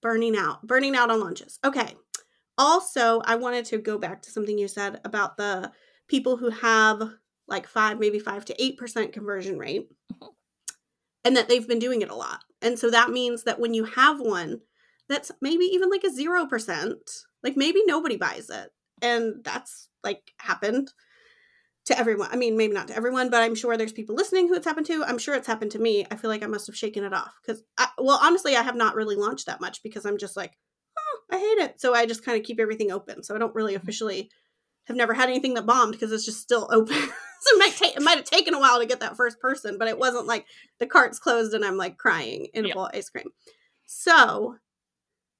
Burning 0.00 0.36
out, 0.36 0.64
burning 0.66 0.94
out 0.94 1.10
on 1.10 1.20
launches. 1.20 1.58
Okay. 1.64 1.96
Also, 2.56 3.20
I 3.24 3.36
wanted 3.36 3.64
to 3.66 3.78
go 3.78 3.98
back 3.98 4.22
to 4.22 4.30
something 4.30 4.58
you 4.58 4.68
said 4.68 5.00
about 5.04 5.36
the 5.36 5.72
people 6.08 6.36
who 6.36 6.50
have 6.50 7.02
like 7.46 7.66
five, 7.66 7.98
maybe 7.98 8.18
five 8.18 8.44
to 8.46 8.62
eight 8.62 8.76
percent 8.76 9.12
conversion 9.12 9.58
rate, 9.58 9.88
mm-hmm. 10.12 10.26
And 11.24 11.36
that 11.36 11.48
they've 11.48 11.68
been 11.68 11.78
doing 11.78 12.02
it 12.02 12.10
a 12.10 12.14
lot. 12.14 12.40
And 12.62 12.78
so 12.78 12.90
that 12.90 13.10
means 13.10 13.44
that 13.44 13.60
when 13.60 13.74
you 13.74 13.84
have 13.84 14.20
one 14.20 14.60
that's 15.08 15.32
maybe 15.40 15.64
even 15.64 15.90
like 15.90 16.04
a 16.04 16.10
zero 16.10 16.46
percent, 16.46 16.98
like 17.42 17.56
maybe 17.56 17.80
nobody 17.86 18.16
buys 18.16 18.50
it, 18.50 18.70
and 19.00 19.42
that's 19.44 19.88
like 20.04 20.32
happened 20.38 20.92
to 21.86 21.98
everyone. 21.98 22.28
I 22.30 22.36
mean, 22.36 22.56
maybe 22.56 22.74
not 22.74 22.88
to 22.88 22.96
everyone, 22.96 23.30
but 23.30 23.42
I'm 23.42 23.54
sure 23.54 23.76
there's 23.76 23.92
people 23.92 24.14
listening 24.14 24.48
who 24.48 24.54
it's 24.54 24.66
happened 24.66 24.86
to. 24.86 25.04
I'm 25.04 25.18
sure 25.18 25.34
it's 25.34 25.46
happened 25.46 25.70
to 25.72 25.78
me. 25.78 26.06
I 26.10 26.16
feel 26.16 26.30
like 26.30 26.42
I 26.42 26.46
must 26.46 26.66
have 26.66 26.76
shaken 26.76 27.04
it 27.04 27.14
off 27.14 27.32
because, 27.40 27.62
well, 27.96 28.18
honestly, 28.22 28.56
I 28.56 28.62
have 28.62 28.76
not 28.76 28.94
really 28.94 29.16
launched 29.16 29.46
that 29.46 29.60
much 29.60 29.82
because 29.82 30.04
I'm 30.04 30.18
just 30.18 30.36
like, 30.36 30.52
oh, 30.98 31.20
I 31.30 31.38
hate 31.38 31.64
it. 31.64 31.80
So 31.80 31.94
I 31.94 32.04
just 32.04 32.24
kind 32.24 32.38
of 32.38 32.44
keep 32.44 32.60
everything 32.60 32.92
open. 32.92 33.22
So 33.22 33.34
I 33.34 33.38
don't 33.38 33.54
really 33.54 33.74
mm-hmm. 33.74 33.82
officially 33.82 34.30
have 34.88 34.96
never 34.96 35.14
had 35.14 35.28
anything 35.28 35.54
that 35.54 35.66
bombed 35.66 35.92
because 35.92 36.10
it's 36.10 36.24
just 36.24 36.40
still 36.40 36.68
open. 36.72 36.96
so 36.96 37.54
it 37.54 37.58
might 37.58 37.76
take 37.76 37.96
it 37.96 38.02
might 38.02 38.16
have 38.16 38.24
taken 38.24 38.54
a 38.54 38.58
while 38.58 38.80
to 38.80 38.86
get 38.86 39.00
that 39.00 39.16
first 39.16 39.38
person, 39.38 39.78
but 39.78 39.86
it 39.86 39.98
wasn't 39.98 40.26
like 40.26 40.46
the 40.80 40.86
cart's 40.86 41.18
closed 41.18 41.54
and 41.54 41.64
I'm 41.64 41.76
like 41.76 41.98
crying 41.98 42.48
in 42.54 42.66
a 42.66 42.74
bowl 42.74 42.86
of 42.86 42.94
ice 42.94 43.10
cream. 43.10 43.28
So 43.86 44.56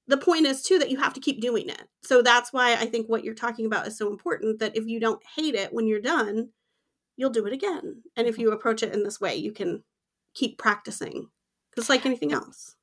the 0.07 0.17
point 0.17 0.45
is 0.45 0.63
too 0.63 0.79
that 0.79 0.89
you 0.89 0.97
have 0.97 1.13
to 1.13 1.19
keep 1.19 1.41
doing 1.41 1.69
it. 1.69 1.83
So 2.03 2.21
that's 2.21 2.53
why 2.53 2.73
I 2.73 2.85
think 2.85 3.07
what 3.07 3.23
you're 3.23 3.35
talking 3.35 3.65
about 3.65 3.87
is 3.87 3.97
so 3.97 4.07
important 4.07 4.59
that 4.59 4.75
if 4.75 4.85
you 4.85 4.99
don't 4.99 5.21
hate 5.35 5.55
it 5.55 5.73
when 5.73 5.87
you're 5.87 6.01
done, 6.01 6.49
you'll 7.17 7.29
do 7.29 7.45
it 7.45 7.53
again. 7.53 8.03
And 8.15 8.27
if 8.27 8.35
mm-hmm. 8.35 8.43
you 8.43 8.51
approach 8.51 8.81
it 8.81 8.93
in 8.93 9.03
this 9.03 9.19
way, 9.19 9.35
you 9.35 9.51
can 9.51 9.83
keep 10.33 10.57
practicing. 10.57 11.29
It's 11.77 11.89
like 11.89 12.05
anything 12.05 12.33
else. 12.33 12.75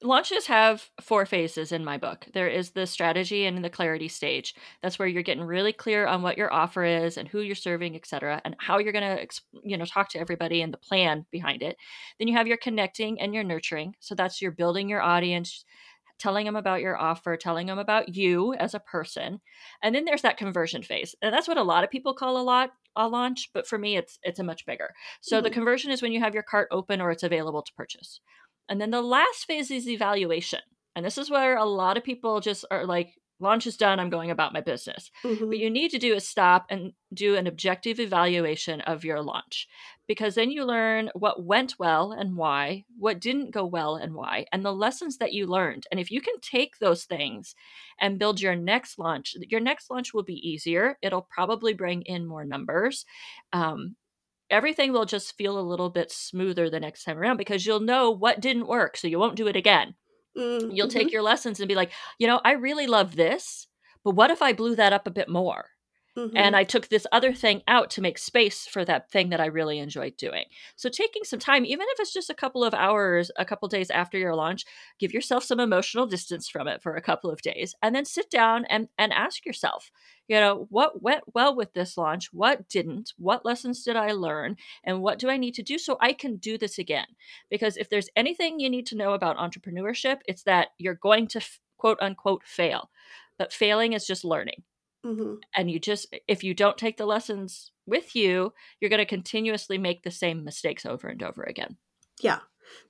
Launches 0.00 0.46
have 0.46 0.90
four 1.00 1.26
phases 1.26 1.72
in 1.72 1.84
my 1.84 1.98
book. 1.98 2.28
There 2.32 2.46
is 2.46 2.70
the 2.70 2.86
strategy 2.86 3.46
and 3.46 3.64
the 3.64 3.70
clarity 3.70 4.06
stage. 4.06 4.54
That's 4.80 4.96
where 4.96 5.08
you're 5.08 5.24
getting 5.24 5.42
really 5.42 5.72
clear 5.72 6.06
on 6.06 6.22
what 6.22 6.38
your 6.38 6.52
offer 6.52 6.84
is 6.84 7.16
and 7.16 7.26
who 7.26 7.40
you're 7.40 7.56
serving, 7.56 7.96
etc., 7.96 8.40
and 8.44 8.54
how 8.60 8.78
you're 8.78 8.92
going 8.92 9.18
to, 9.18 9.40
you 9.64 9.76
know, 9.76 9.84
talk 9.84 10.08
to 10.10 10.20
everybody 10.20 10.62
and 10.62 10.72
the 10.72 10.78
plan 10.78 11.26
behind 11.32 11.62
it. 11.62 11.76
Then 12.18 12.28
you 12.28 12.36
have 12.36 12.46
your 12.46 12.58
connecting 12.58 13.20
and 13.20 13.34
your 13.34 13.42
nurturing. 13.42 13.96
So 13.98 14.14
that's 14.14 14.40
your 14.40 14.52
building 14.52 14.88
your 14.88 15.02
audience, 15.02 15.64
telling 16.18 16.46
them 16.46 16.56
about 16.56 16.80
your 16.80 16.96
offer, 16.96 17.36
telling 17.36 17.66
them 17.66 17.78
about 17.78 18.14
you 18.14 18.54
as 18.54 18.74
a 18.74 18.80
person. 18.80 19.40
And 19.82 19.96
then 19.96 20.04
there's 20.04 20.22
that 20.22 20.36
conversion 20.36 20.82
phase. 20.82 21.16
And 21.22 21.34
that's 21.34 21.48
what 21.48 21.58
a 21.58 21.62
lot 21.64 21.82
of 21.82 21.90
people 21.90 22.14
call 22.14 22.40
a 22.40 22.42
lot 22.42 22.70
a 22.98 23.08
launch, 23.08 23.50
but 23.54 23.66
for 23.66 23.78
me 23.78 23.96
it's 23.96 24.18
it's 24.22 24.40
a 24.40 24.44
much 24.44 24.66
bigger. 24.66 24.92
So 25.20 25.36
mm-hmm. 25.36 25.44
the 25.44 25.50
conversion 25.50 25.90
is 25.90 26.02
when 26.02 26.12
you 26.12 26.20
have 26.20 26.34
your 26.34 26.42
cart 26.42 26.68
open 26.70 27.00
or 27.00 27.10
it's 27.10 27.22
available 27.22 27.62
to 27.62 27.72
purchase. 27.74 28.20
And 28.68 28.80
then 28.80 28.90
the 28.90 29.02
last 29.02 29.46
phase 29.46 29.70
is 29.70 29.88
evaluation. 29.88 30.60
And 30.94 31.04
this 31.04 31.18
is 31.18 31.30
where 31.30 31.56
a 31.56 31.64
lot 31.64 31.96
of 31.96 32.04
people 32.04 32.40
just 32.40 32.64
are 32.70 32.84
like 32.84 33.14
launch 33.40 33.66
is 33.66 33.76
done 33.76 34.00
i'm 34.00 34.10
going 34.10 34.30
about 34.30 34.52
my 34.52 34.60
business 34.60 35.10
mm-hmm. 35.24 35.46
what 35.46 35.58
you 35.58 35.70
need 35.70 35.90
to 35.90 35.98
do 35.98 36.14
is 36.14 36.26
stop 36.26 36.66
and 36.70 36.92
do 37.12 37.36
an 37.36 37.46
objective 37.46 38.00
evaluation 38.00 38.80
of 38.82 39.04
your 39.04 39.22
launch 39.22 39.68
because 40.06 40.34
then 40.34 40.50
you 40.50 40.64
learn 40.64 41.10
what 41.14 41.44
went 41.44 41.74
well 41.78 42.12
and 42.12 42.36
why 42.36 42.84
what 42.98 43.20
didn't 43.20 43.52
go 43.52 43.64
well 43.64 43.96
and 43.96 44.14
why 44.14 44.44
and 44.52 44.64
the 44.64 44.72
lessons 44.72 45.18
that 45.18 45.32
you 45.32 45.46
learned 45.46 45.86
and 45.90 46.00
if 46.00 46.10
you 46.10 46.20
can 46.20 46.34
take 46.40 46.78
those 46.78 47.04
things 47.04 47.54
and 48.00 48.18
build 48.18 48.40
your 48.40 48.56
next 48.56 48.98
launch 48.98 49.34
your 49.48 49.60
next 49.60 49.90
launch 49.90 50.12
will 50.12 50.24
be 50.24 50.48
easier 50.48 50.98
it'll 51.02 51.28
probably 51.30 51.72
bring 51.72 52.02
in 52.02 52.26
more 52.26 52.44
numbers 52.44 53.04
um, 53.52 53.94
everything 54.50 54.92
will 54.92 55.04
just 55.04 55.36
feel 55.36 55.58
a 55.58 55.60
little 55.60 55.90
bit 55.90 56.10
smoother 56.10 56.70
the 56.70 56.80
next 56.80 57.04
time 57.04 57.18
around 57.18 57.36
because 57.36 57.66
you'll 57.66 57.80
know 57.80 58.10
what 58.10 58.40
didn't 58.40 58.66
work 58.66 58.96
so 58.96 59.06
you 59.06 59.18
won't 59.18 59.36
do 59.36 59.46
it 59.46 59.56
again 59.56 59.94
Mm-hmm. 60.38 60.70
You'll 60.70 60.88
take 60.88 61.10
your 61.12 61.22
lessons 61.22 61.58
and 61.60 61.68
be 61.68 61.74
like, 61.74 61.92
you 62.18 62.26
know, 62.26 62.40
I 62.44 62.52
really 62.52 62.86
love 62.86 63.16
this, 63.16 63.66
but 64.04 64.14
what 64.14 64.30
if 64.30 64.40
I 64.40 64.52
blew 64.52 64.76
that 64.76 64.92
up 64.92 65.06
a 65.06 65.10
bit 65.12 65.28
more? 65.28 65.66
Mm-hmm. 66.18 66.36
And 66.36 66.56
I 66.56 66.64
took 66.64 66.88
this 66.88 67.06
other 67.12 67.32
thing 67.32 67.62
out 67.68 67.90
to 67.90 68.00
make 68.00 68.18
space 68.18 68.66
for 68.66 68.84
that 68.84 69.08
thing 69.08 69.28
that 69.28 69.40
I 69.40 69.46
really 69.46 69.78
enjoyed 69.78 70.16
doing. 70.16 70.46
So, 70.74 70.88
taking 70.88 71.22
some 71.22 71.38
time, 71.38 71.64
even 71.64 71.86
if 71.90 72.00
it's 72.00 72.12
just 72.12 72.28
a 72.28 72.34
couple 72.34 72.64
of 72.64 72.74
hours, 72.74 73.30
a 73.36 73.44
couple 73.44 73.68
days 73.68 73.88
after 73.88 74.18
your 74.18 74.34
launch, 74.34 74.64
give 74.98 75.14
yourself 75.14 75.44
some 75.44 75.60
emotional 75.60 76.06
distance 76.06 76.48
from 76.48 76.66
it 76.66 76.82
for 76.82 76.96
a 76.96 77.02
couple 77.02 77.30
of 77.30 77.40
days 77.40 77.76
and 77.82 77.94
then 77.94 78.04
sit 78.04 78.30
down 78.30 78.64
and, 78.64 78.88
and 78.98 79.12
ask 79.12 79.46
yourself, 79.46 79.92
you 80.26 80.40
know, 80.40 80.66
what 80.70 81.02
went 81.02 81.22
well 81.34 81.54
with 81.54 81.72
this 81.72 81.96
launch? 81.96 82.30
What 82.32 82.68
didn't? 82.68 83.12
What 83.16 83.44
lessons 83.44 83.84
did 83.84 83.94
I 83.94 84.10
learn? 84.10 84.56
And 84.82 85.00
what 85.00 85.20
do 85.20 85.30
I 85.30 85.36
need 85.36 85.54
to 85.54 85.62
do 85.62 85.78
so 85.78 85.98
I 86.00 86.14
can 86.14 86.36
do 86.36 86.58
this 86.58 86.78
again? 86.78 87.06
Because 87.48 87.76
if 87.76 87.88
there's 87.88 88.10
anything 88.16 88.58
you 88.58 88.70
need 88.70 88.86
to 88.86 88.96
know 88.96 89.12
about 89.12 89.36
entrepreneurship, 89.36 90.18
it's 90.26 90.42
that 90.42 90.70
you're 90.78 90.94
going 90.94 91.28
to 91.28 91.40
quote 91.76 91.98
unquote 92.00 92.42
fail. 92.44 92.90
But 93.38 93.52
failing 93.52 93.92
is 93.92 94.04
just 94.04 94.24
learning. 94.24 94.64
Mm-hmm. 95.04 95.34
And 95.56 95.70
you 95.70 95.78
just, 95.78 96.14
if 96.26 96.42
you 96.42 96.54
don't 96.54 96.78
take 96.78 96.96
the 96.96 97.06
lessons 97.06 97.70
with 97.86 98.14
you, 98.14 98.52
you're 98.80 98.90
going 98.90 98.98
to 98.98 99.06
continuously 99.06 99.78
make 99.78 100.02
the 100.02 100.10
same 100.10 100.44
mistakes 100.44 100.84
over 100.84 101.08
and 101.08 101.22
over 101.22 101.42
again. 101.42 101.76
Yeah. 102.20 102.40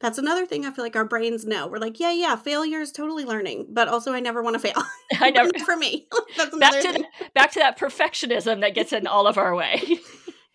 That's 0.01 0.19
another 0.19 0.47
thing 0.47 0.65
I 0.65 0.73
feel 0.73 0.85
like 0.85 0.97
our 0.97 1.05
brains 1.05 1.45
know. 1.45 1.69
We're 1.69 1.79
like, 1.79 2.01
yeah, 2.01 2.13
yeah, 2.13 2.35
failure 2.37 2.81
is 2.81 2.91
totally 2.91 3.25
learning, 3.25 3.69
but 3.71 3.89
also 3.89 4.13
I 4.13 4.21
never 4.21 4.43
want 4.43 4.55
to 4.55 4.61
fail. 4.61 4.83
I 5.21 5.31
never 5.35 5.51
for 5.65 5.77
me. 5.77 6.09
That's 6.37 6.57
back 6.57 6.83
to 6.83 6.93
the, 6.93 7.05
back 7.35 7.53
to 7.53 7.61
that 7.61 7.79
perfectionism 7.79 8.61
that 8.61 8.75
gets 8.75 8.93
in 8.93 9.07
all 9.07 9.27
of 9.27 9.39
our 9.39 9.55
way. 9.55 9.83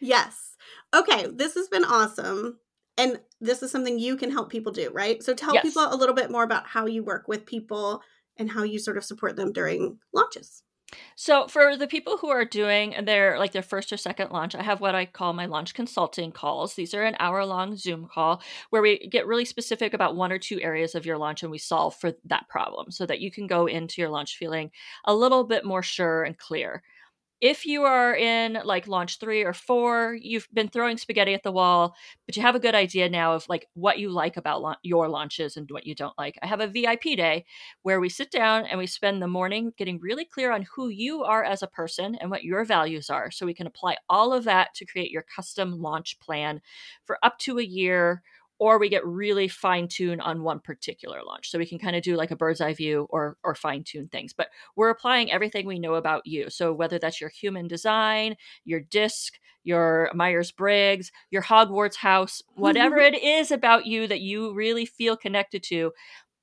yes. 0.01 0.55
Okay, 0.93 1.27
this 1.33 1.55
has 1.55 1.67
been 1.69 1.85
awesome. 1.85 2.59
And 2.97 3.19
this 3.41 3.63
is 3.63 3.71
something 3.71 3.97
you 3.97 4.15
can 4.17 4.31
help 4.31 4.51
people 4.51 4.71
do, 4.71 4.91
right? 4.93 5.23
So 5.23 5.33
tell 5.33 5.53
yes. 5.53 5.63
people 5.63 5.87
a 5.89 5.95
little 5.95 6.13
bit 6.13 6.29
more 6.29 6.43
about 6.43 6.67
how 6.67 6.85
you 6.85 7.03
work 7.03 7.27
with 7.27 7.45
people 7.45 8.01
and 8.37 8.51
how 8.51 8.63
you 8.63 8.77
sort 8.77 8.97
of 8.97 9.03
support 9.03 9.35
them 9.35 9.51
during 9.51 9.97
launches. 10.13 10.63
So 11.15 11.47
for 11.47 11.77
the 11.77 11.87
people 11.87 12.17
who 12.17 12.29
are 12.29 12.45
doing 12.45 12.95
their 13.05 13.37
like 13.39 13.51
their 13.51 13.61
first 13.61 13.91
or 13.93 13.97
second 13.97 14.31
launch, 14.31 14.55
I 14.55 14.63
have 14.63 14.81
what 14.81 14.95
I 14.95 15.05
call 15.05 15.33
my 15.33 15.45
launch 15.45 15.73
consulting 15.73 16.31
calls. 16.31 16.75
These 16.75 16.93
are 16.93 17.03
an 17.03 17.15
hour 17.19 17.45
long 17.45 17.75
Zoom 17.75 18.07
call 18.07 18.41
where 18.69 18.81
we 18.81 19.07
get 19.07 19.27
really 19.27 19.45
specific 19.45 19.93
about 19.93 20.15
one 20.15 20.31
or 20.31 20.39
two 20.39 20.59
areas 20.61 20.95
of 20.95 21.05
your 21.05 21.17
launch 21.17 21.43
and 21.43 21.51
we 21.51 21.57
solve 21.57 21.95
for 21.95 22.13
that 22.25 22.47
problem 22.49 22.91
so 22.91 23.05
that 23.05 23.19
you 23.19 23.31
can 23.31 23.47
go 23.47 23.65
into 23.67 24.01
your 24.01 24.09
launch 24.09 24.37
feeling 24.37 24.71
a 25.05 25.15
little 25.15 25.43
bit 25.43 25.65
more 25.65 25.83
sure 25.83 26.23
and 26.23 26.37
clear 26.37 26.83
if 27.43 27.65
you 27.65 27.83
are 27.83 28.15
in 28.15 28.57
like 28.63 28.87
launch 28.87 29.19
three 29.19 29.43
or 29.43 29.51
four, 29.53 30.17
you've 30.21 30.47
been 30.53 30.69
throwing 30.69 30.97
spaghetti 30.97 31.33
at 31.33 31.43
the 31.43 31.51
wall, 31.51 31.93
but 32.25 32.37
you 32.37 32.41
have 32.41 32.55
a 32.55 32.59
good 32.59 32.73
idea 32.73 33.09
now 33.09 33.33
of 33.33 33.47
like 33.49 33.67
what 33.73 33.99
you 33.99 34.09
like 34.09 34.37
about 34.37 34.61
la- 34.61 34.75
your 34.81 35.09
launches 35.09 35.57
and 35.57 35.69
what 35.69 35.85
you 35.85 35.93
don't 35.93 36.17
like. 36.17 36.39
I 36.41 36.47
have 36.47 36.61
a 36.61 36.67
VIP 36.67 37.17
day 37.17 37.43
where 37.81 37.99
we 37.99 38.07
sit 38.07 38.31
down 38.31 38.65
and 38.65 38.79
we 38.79 38.87
spend 38.87 39.21
the 39.21 39.27
morning 39.27 39.73
getting 39.77 39.99
really 39.99 40.23
clear 40.23 40.53
on 40.53 40.65
who 40.73 40.87
you 40.87 41.23
are 41.25 41.43
as 41.43 41.61
a 41.61 41.67
person 41.67 42.15
and 42.15 42.31
what 42.31 42.45
your 42.45 42.63
values 42.63 43.09
are. 43.09 43.29
So 43.29 43.45
we 43.45 43.53
can 43.53 43.67
apply 43.67 43.97
all 44.09 44.31
of 44.31 44.45
that 44.45 44.73
to 44.75 44.85
create 44.85 45.11
your 45.11 45.25
custom 45.35 45.81
launch 45.81 46.19
plan 46.21 46.61
for 47.03 47.17
up 47.23 47.37
to 47.39 47.59
a 47.59 47.63
year 47.63 48.23
or 48.59 48.79
we 48.79 48.89
get 48.89 49.05
really 49.05 49.47
fine 49.47 49.87
tuned 49.87 50.21
on 50.21 50.43
one 50.43 50.59
particular 50.59 51.21
launch. 51.25 51.49
So 51.49 51.57
we 51.57 51.65
can 51.65 51.79
kind 51.79 51.95
of 51.95 52.03
do 52.03 52.15
like 52.15 52.31
a 52.31 52.35
bird's 52.35 52.61
eye 52.61 52.73
view 52.73 53.07
or 53.09 53.37
or 53.43 53.55
fine 53.55 53.83
tune 53.83 54.07
things. 54.07 54.33
But 54.33 54.49
we're 54.75 54.89
applying 54.89 55.31
everything 55.31 55.65
we 55.65 55.79
know 55.79 55.95
about 55.95 56.25
you. 56.25 56.49
So 56.49 56.73
whether 56.73 56.99
that's 56.99 57.19
your 57.19 57.29
human 57.29 57.67
design, 57.67 58.35
your 58.63 58.79
disc, 58.79 59.39
your 59.63 60.11
Myers 60.13 60.51
Briggs, 60.51 61.11
your 61.29 61.41
Hogwarts 61.41 61.97
house, 61.97 62.41
whatever 62.55 62.97
it 62.99 63.21
is 63.21 63.51
about 63.51 63.85
you 63.85 64.07
that 64.07 64.21
you 64.21 64.53
really 64.53 64.85
feel 64.85 65.17
connected 65.17 65.63
to, 65.63 65.91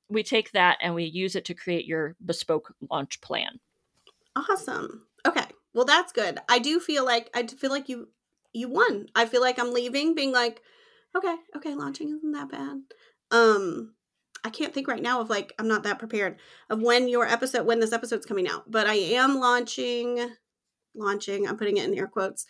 we 0.09 0.23
take 0.23 0.53
that 0.53 0.79
and 0.83 0.95
we 0.95 1.05
use 1.05 1.37
it 1.37 1.45
to 1.47 1.55
create 1.55 1.87
your 1.87 2.17
bespoke 2.25 2.75
launch 2.91 3.21
plan. 3.21 3.61
Awesome. 4.37 5.07
Okay. 5.27 5.47
Well, 5.73 5.85
that's 5.85 6.13
good. 6.13 6.39
I 6.49 6.59
do 6.59 6.81
feel 6.81 7.05
like 7.05 7.31
I 7.35 7.47
feel 7.47 7.71
like 7.71 7.89
you 7.89 8.09
you 8.53 8.69
won. 8.69 9.07
I 9.15 9.27
feel 9.27 9.41
like 9.41 9.59
I'm 9.59 9.73
leaving 9.73 10.15
being 10.15 10.33
like 10.33 10.63
okay, 11.17 11.37
okay, 11.57 11.75
launching 11.75 12.11
isn't 12.11 12.33
that 12.33 12.51
bad. 12.51 12.81
Um, 13.31 13.95
I 14.45 14.51
can't 14.51 14.73
think 14.73 14.89
right 14.89 15.03
now 15.03 15.21
of 15.21 15.31
like 15.31 15.53
I'm 15.59 15.69
not 15.69 15.83
that 15.85 15.99
prepared 15.99 16.39
of 16.69 16.83
when 16.83 17.09
your 17.09 17.27
episode 17.27 17.67
when 17.67 17.81
this 17.81 17.93
episode's 17.93 18.27
coming 18.27 18.49
out, 18.49 18.71
but 18.71 18.87
I 18.87 18.95
am 18.95 19.39
launching 19.39 20.31
launching, 20.95 21.47
I'm 21.47 21.57
putting 21.57 21.77
it 21.77 21.89
in 21.89 21.97
air 21.97 22.09
quotes, 22.09 22.47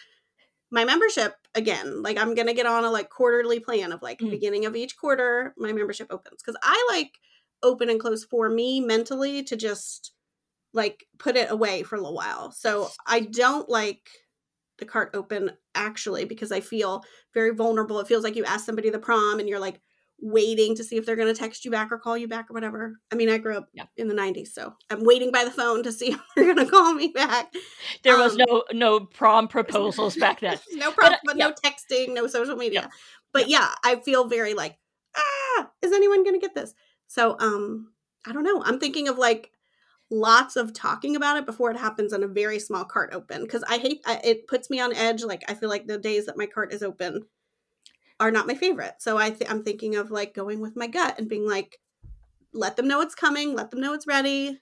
my 0.70 0.84
membership 0.84 1.34
again. 1.54 2.02
Like 2.02 2.18
I'm 2.18 2.34
gonna 2.34 2.54
get 2.54 2.66
on 2.66 2.84
a 2.84 2.90
like 2.90 3.10
quarterly 3.10 3.60
plan 3.60 3.92
of 3.92 4.02
like 4.02 4.20
mm. 4.20 4.30
beginning 4.30 4.66
of 4.66 4.76
each 4.76 4.96
quarter, 4.96 5.54
my 5.58 5.72
membership 5.72 6.06
opens. 6.10 6.42
Cause 6.42 6.56
I 6.62 6.86
like 6.90 7.10
open 7.62 7.90
and 7.90 8.00
close 8.00 8.24
for 8.24 8.48
me 8.48 8.80
mentally 8.80 9.42
to 9.44 9.56
just 9.56 10.12
like 10.72 11.06
put 11.18 11.36
it 11.36 11.50
away 11.50 11.82
for 11.82 11.96
a 11.96 11.98
little 11.98 12.14
while. 12.14 12.52
So 12.52 12.88
I 13.06 13.20
don't 13.20 13.68
like 13.68 14.08
the 14.80 14.86
cart 14.86 15.10
open 15.14 15.52
actually 15.74 16.24
because 16.24 16.50
I 16.50 16.60
feel 16.60 17.04
very 17.34 17.54
vulnerable. 17.54 18.00
It 18.00 18.08
feels 18.08 18.24
like 18.24 18.36
you 18.36 18.44
ask 18.44 18.66
somebody 18.66 18.90
the 18.90 18.98
prom 18.98 19.38
and 19.38 19.48
you're 19.48 19.60
like, 19.60 19.80
waiting 20.22 20.76
to 20.76 20.84
see 20.84 20.96
if 20.98 21.06
they're 21.06 21.16
going 21.16 21.32
to 21.32 21.38
text 21.38 21.64
you 21.64 21.70
back 21.70 21.90
or 21.90 21.98
call 21.98 22.14
you 22.14 22.28
back 22.28 22.50
or 22.50 22.52
whatever. 22.52 23.00
I 23.10 23.14
mean, 23.14 23.30
I 23.30 23.38
grew 23.38 23.56
up 23.56 23.68
Yeah. 23.72 23.84
in 23.96 24.06
the 24.06 24.14
90s, 24.14 24.48
so 24.48 24.74
I'm 24.90 25.02
waiting 25.02 25.32
by 25.32 25.44
the 25.44 25.50
phone 25.50 25.82
to 25.84 25.92
see 25.92 26.08
if 26.12 26.20
they're 26.36 26.44
going 26.54 26.58
to 26.58 26.70
call 26.70 26.92
me 26.92 27.08
back. 27.08 27.50
There 28.02 28.18
was 28.18 28.32
Um, 28.32 28.40
no 28.46 28.64
no 28.72 29.00
prom 29.00 29.48
proposals 29.48 30.16
back 30.16 30.40
then. 30.40 30.58
no 30.72 30.92
problem, 30.92 31.14
uh, 31.14 31.18
but 31.24 31.36
yeah. 31.38 31.46
no 31.48 31.54
texting, 31.54 32.12
no 32.12 32.26
social 32.26 32.56
media. 32.56 32.90
But 33.32 33.48
yeah, 33.48 33.70
I 33.82 33.96
feel 33.96 34.28
very 34.28 34.52
like, 34.52 34.76
ah, 35.16 35.70
is 35.80 35.90
anyone 35.92 36.22
going 36.22 36.38
to 36.38 36.46
get 36.46 36.54
this? 36.54 36.74
So, 37.06 37.36
um, 37.40 37.90
I 38.26 38.32
don't 38.32 38.44
know. 38.44 38.62
I'm 38.62 38.78
thinking 38.78 39.08
of 39.08 39.16
like 39.16 39.50
lots 40.10 40.56
of 40.56 40.72
talking 40.72 41.14
about 41.16 41.36
it 41.36 41.46
before 41.46 41.70
it 41.70 41.76
happens 41.76 42.12
on 42.12 42.22
a 42.22 42.28
very 42.28 42.58
small 42.58 42.84
cart 42.84 43.10
open 43.12 43.42
because 43.42 43.62
I 43.68 43.78
hate 43.78 44.00
I, 44.04 44.20
it 44.24 44.46
puts 44.48 44.68
me 44.70 44.80
on 44.80 44.94
edge. 44.94 45.22
Like 45.22 45.42
I 45.48 45.54
feel 45.54 45.68
like 45.68 45.86
the 45.86 45.98
days 45.98 46.26
that 46.26 46.36
my 46.36 46.46
cart 46.46 46.72
is 46.72 46.82
open 46.82 47.26
are 48.18 48.30
not 48.30 48.46
my 48.46 48.54
favorite. 48.54 48.94
So 48.98 49.16
I 49.18 49.30
th- 49.30 49.50
I'm 49.50 49.62
thinking 49.62 49.96
of 49.96 50.10
like 50.10 50.34
going 50.34 50.60
with 50.60 50.76
my 50.76 50.86
gut 50.88 51.18
and 51.18 51.28
being 51.28 51.48
like, 51.48 51.78
let 52.52 52.76
them 52.76 52.88
know 52.88 53.00
it's 53.00 53.14
coming, 53.14 53.54
let 53.54 53.70
them 53.70 53.80
know 53.80 53.94
it's 53.94 54.06
ready. 54.06 54.60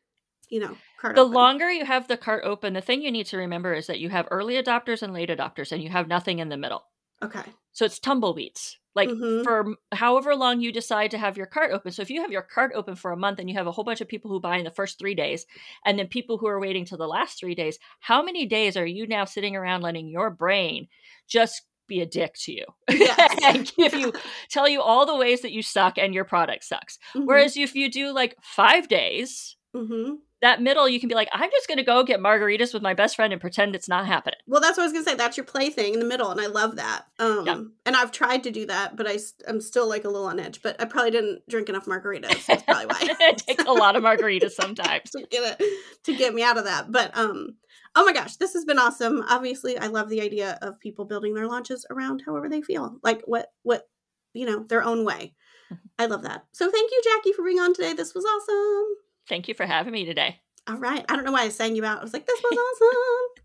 You 0.49 0.61
know, 0.61 0.77
cart 0.99 1.17
The 1.17 1.23
open. 1.23 1.35
longer 1.35 1.71
you 1.71 1.85
have 1.85 2.09
the 2.09 2.17
cart 2.17 2.43
open, 2.45 2.73
the 2.73 2.81
thing 2.81 3.03
you 3.03 3.11
need 3.11 3.27
to 3.27 3.37
remember 3.37 3.75
is 3.75 3.87
that 3.87 4.01
you 4.01 4.09
have 4.09 4.29
early 4.31 4.55
adopters 4.55 5.03
and 5.03 5.13
late 5.13 5.29
adopters, 5.29 5.73
and 5.73 5.83
you 5.83 5.91
have 5.91 6.09
nothing 6.09 6.39
in 6.39 6.49
the 6.49 6.57
middle. 6.57 6.85
okay. 7.23 7.43
So 7.79 7.85
it's 7.85 8.01
tumbleweeds. 8.01 8.77
Like 8.97 9.09
Mhm. 9.09 9.45
for 9.45 9.77
however 9.93 10.35
long 10.35 10.61
you 10.61 10.73
decide 10.73 11.13
to 11.13 11.19
have 11.19 11.37
your 11.37 11.47
cart 11.47 11.71
open. 11.71 11.93
So 11.93 12.03
if 12.03 12.11
you 12.11 12.21
have 12.23 12.33
your 12.33 12.43
cart 12.43 12.73
open 12.75 12.97
for 12.97 13.13
a 13.13 13.17
month 13.17 13.39
and 13.39 13.49
you 13.49 13.55
have 13.55 13.69
a 13.69 13.71
whole 13.71 13.85
bunch 13.85 14.01
of 14.01 14.09
people 14.09 14.29
who 14.33 14.41
buy 14.41 14.57
in 14.57 14.65
the 14.65 14.73
first 14.73 14.99
three 14.99 15.15
days, 15.15 15.47
and 15.85 15.97
then 15.97 16.09
people 16.09 16.39
who 16.39 16.49
are 16.49 16.59
waiting 16.59 16.85
till 16.85 16.99
the 16.99 17.07
last 17.07 17.39
three 17.39 17.55
days, 17.55 17.79
how 18.01 18.21
many 18.21 18.47
days 18.47 18.77
are 18.77 18.85
you 18.85 19.07
now 19.07 19.25
sitting 19.25 19.55
around 19.55 19.83
letting 19.83 20.09
your 20.09 20.29
brain 20.31 20.89
just 21.29 21.63
be 21.87 22.01
a 22.01 22.07
dick 22.07 22.35
to 22.35 22.53
you 22.53 22.65
Yes. 22.91 23.39
and 23.45 23.73
give 23.77 23.95
you 23.95 24.13
tell 24.51 24.69
you 24.69 24.83
all 24.83 25.07
the 25.07 25.15
ways 25.17 25.43
that 25.43 25.53
you 25.53 25.63
suck 25.63 25.97
and 25.99 26.13
your 26.13 26.25
product 26.25 26.65
sucks? 26.65 26.99
Mhm. 27.15 27.27
Whereas 27.27 27.57
if 27.57 27.77
you 27.77 27.89
do 27.93 28.11
like 28.11 28.35
five 28.43 28.89
days, 28.89 29.57
Mhm. 29.77 30.17
That 30.41 30.63
middle 30.63 30.89
you 30.89 31.01
can 31.01 31.09
be 31.09 31.17
like, 31.17 31.29
I'm 31.33 31.51
just 31.51 31.67
gonna 31.67 31.83
go 31.83 32.05
get 32.05 32.21
margaritas 32.21 32.73
with 32.73 32.83
my 32.83 32.95
best 32.95 33.17
friend 33.17 33.33
and 33.33 33.41
pretend 33.41 33.75
it's 33.75 33.89
not 33.89 34.07
happening. 34.07 34.39
Well, 34.47 34.61
that's 34.61 34.77
what 34.77 34.85
I 34.85 34.87
was 34.87 34.93
gonna 34.93 35.05
say. 35.05 35.15
That's 35.17 35.37
your 35.37 35.45
plaything 35.45 35.95
in 35.95 36.01
the 36.01 36.07
middle, 36.07 36.31
and 36.31 36.41
I 36.41 36.47
love 36.47 36.77
that. 36.77 37.07
Um, 37.19 37.47
Yeah. 37.47 37.63
and 37.87 37.97
I've 37.97 38.13
tried 38.13 38.45
to 38.45 38.51
do 38.53 38.67
that, 38.67 38.97
but 38.97 39.09
I, 39.09 39.19
am 39.49 39.61
still 39.61 39.89
like 39.89 40.05
a 40.05 40.09
little 40.09 40.27
on 40.29 40.39
edge. 40.39 40.63
But 40.63 40.81
I 40.81 40.85
probably 40.85 41.11
didn't 41.11 41.43
drink 41.49 41.69
enough 41.69 41.87
margaritas. 41.87 42.47
That's 42.47 42.63
probably 42.65 42.87
why. 42.87 42.99
it 43.03 43.39
takes 43.39 43.65
a 43.65 43.73
lot 43.73 43.97
of 43.97 44.03
margaritas 44.05 44.53
sometimes. 44.53 45.11
to 45.11 45.27
get 45.29 45.59
it 45.61 45.65
to 46.05 46.17
get 46.17 46.35
me 46.35 46.43
out 46.45 46.57
of 46.57 46.65
that. 46.65 46.93
But 46.93 47.17
um, 47.19 47.57
oh 47.97 48.05
my 48.05 48.13
gosh, 48.13 48.37
this 48.37 48.53
has 48.55 48.65
been 48.65 48.79
awesome. 48.79 49.25
Obviously, 49.29 49.77
I 49.77 49.89
love 49.89 50.09
the 50.09 50.21
idea 50.21 50.57
of 50.63 50.79
people 50.79 51.05
building 51.05 51.35
their 51.35 51.49
launches 51.49 51.85
around 51.91 52.23
however 52.25 52.49
they 52.49 52.63
feel, 52.63 52.99
like 53.03 53.23
what 53.25 53.51
what 53.63 53.89
you 54.35 54.47
know 54.47 54.63
their 54.69 54.85
own 54.85 55.05
way. 55.05 55.35
Mm-hmm. 55.73 55.87
I 55.99 56.07
love 56.07 56.23
that. 56.23 56.45
So 56.53 56.71
thank 56.71 56.91
you, 56.93 57.03
Jacki, 57.05 57.35
for 57.35 57.45
being 57.45 57.59
on 57.59 57.75
today. 57.75 57.93
This 57.93 58.15
was 58.15 58.25
awesome. 58.25 58.95
Thank 59.29 59.49
you 59.49 59.55
for 59.55 59.67
having 59.67 59.93
me 59.93 60.05
today. 60.05 60.41
All 60.67 60.77
right. 60.77 61.05
I 61.09 61.17
don't 61.17 61.25
know 61.25 61.33
why 61.33 61.43
I 61.43 61.49
sang 61.49 61.77
you 61.77 61.85
out. 61.85 61.99
I 61.99 62.03
was 62.03 62.13
like, 62.13 62.27
this 62.27 62.41
was 62.43 62.59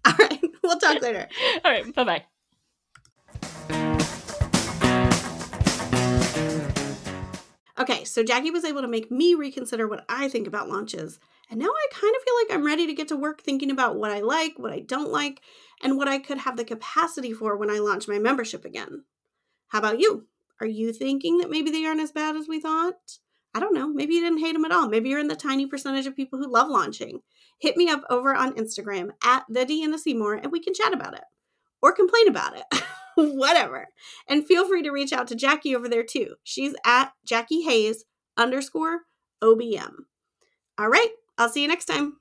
awesome. 0.06 0.20
All 0.20 0.28
right. 0.28 0.40
We'll 0.64 0.80
talk 0.80 1.02
later. 1.02 1.28
All 1.66 1.72
right, 1.72 1.94
bye 1.94 2.06
bye. 2.06 2.24
Okay, 7.78 8.06
so 8.06 8.24
Jacki 8.24 8.50
was 8.50 8.64
able 8.64 8.82
to 8.82 8.88
make 8.88 9.12
me 9.12 9.34
reconsider 9.34 9.90
what 9.90 10.06
I 10.08 10.30
think 10.30 10.48
about 10.48 10.70
launches. 10.70 11.20
And 11.50 11.60
now 11.60 11.68
I 11.68 11.88
kind 11.92 12.16
of 12.16 12.24
feel 12.24 12.34
like 12.42 12.56
I'm 12.58 12.66
ready 12.66 12.88
to 12.88 12.94
get 12.94 13.10
to 13.10 13.18
work 13.18 13.42
thinking 13.42 13.70
about 13.70 13.98
what 13.98 14.10
I 14.10 14.22
like, 14.22 14.54
what 14.58 14.72
I 14.72 14.80
don't 14.80 15.12
like, 15.12 15.42
and 15.82 15.98
what 15.98 16.08
I 16.08 16.18
could 16.18 16.38
have 16.38 16.56
the 16.56 16.64
capacity 16.64 17.34
for 17.34 17.58
when 17.58 17.70
I 17.70 17.80
launch 17.80 18.08
my 18.08 18.20
membership 18.20 18.64
again. 18.64 19.04
How 19.68 19.80
about 19.80 20.00
you? 20.00 20.28
Are 20.62 20.68
you 20.68 20.94
thinking 20.94 21.40
that 21.40 21.50
maybe 21.50 21.72
they 21.72 21.86
aren't 21.86 22.00
as 22.00 22.14
bad 22.14 22.38
as 22.38 22.48
we 22.48 22.62
thought? 22.62 23.18
I 23.54 23.60
don't 23.60 23.74
know. 23.74 23.88
Maybe 23.88 24.16
you 24.16 24.22
didn't 24.22 24.40
hate 24.40 24.54
them 24.54 24.66
at 24.66 24.72
all. 24.72 24.90
Maybe 24.90 25.10
you're 25.10 25.20
in 25.20 25.28
the 25.28 25.36
tiny 25.36 25.68
percentage 25.68 26.08
of 26.08 26.16
people 26.16 26.40
who 26.40 26.52
love 26.52 26.70
launching. 26.70 27.22
Hit 27.60 27.78
me 27.78 27.90
up 27.90 28.04
over 28.10 28.34
on 28.36 28.56
Instagram 28.56 29.12
at 29.24 29.46
the 29.48 29.66
Deanna 29.66 29.98
Seymour 29.98 30.36
and 30.36 30.52
we 30.52 30.60
can 30.60 30.74
chat 30.74 30.94
about 30.94 31.14
it 31.14 31.24
or 31.82 31.92
complain 31.92 32.28
about 32.28 32.58
it. 32.58 32.84
Whatever. 33.16 33.90
And 34.28 34.46
feel 34.46 34.68
free 34.68 34.82
to 34.82 34.92
reach 34.92 35.14
out 35.14 35.28
to 35.28 35.36
Jacki 35.36 35.76
over 35.76 35.88
there 35.88 36.04
too. 36.04 36.36
She's 36.44 36.74
at 36.84 37.14
Jacki 37.28 37.64
Hayes 37.64 38.06
underscore 38.38 39.02
OBM. 39.44 39.94
All 40.80 40.90
right. 40.90 41.10
I'll 41.38 41.50
see 41.50 41.62
you 41.62 41.68
next 41.68 41.86
time. 41.86 42.18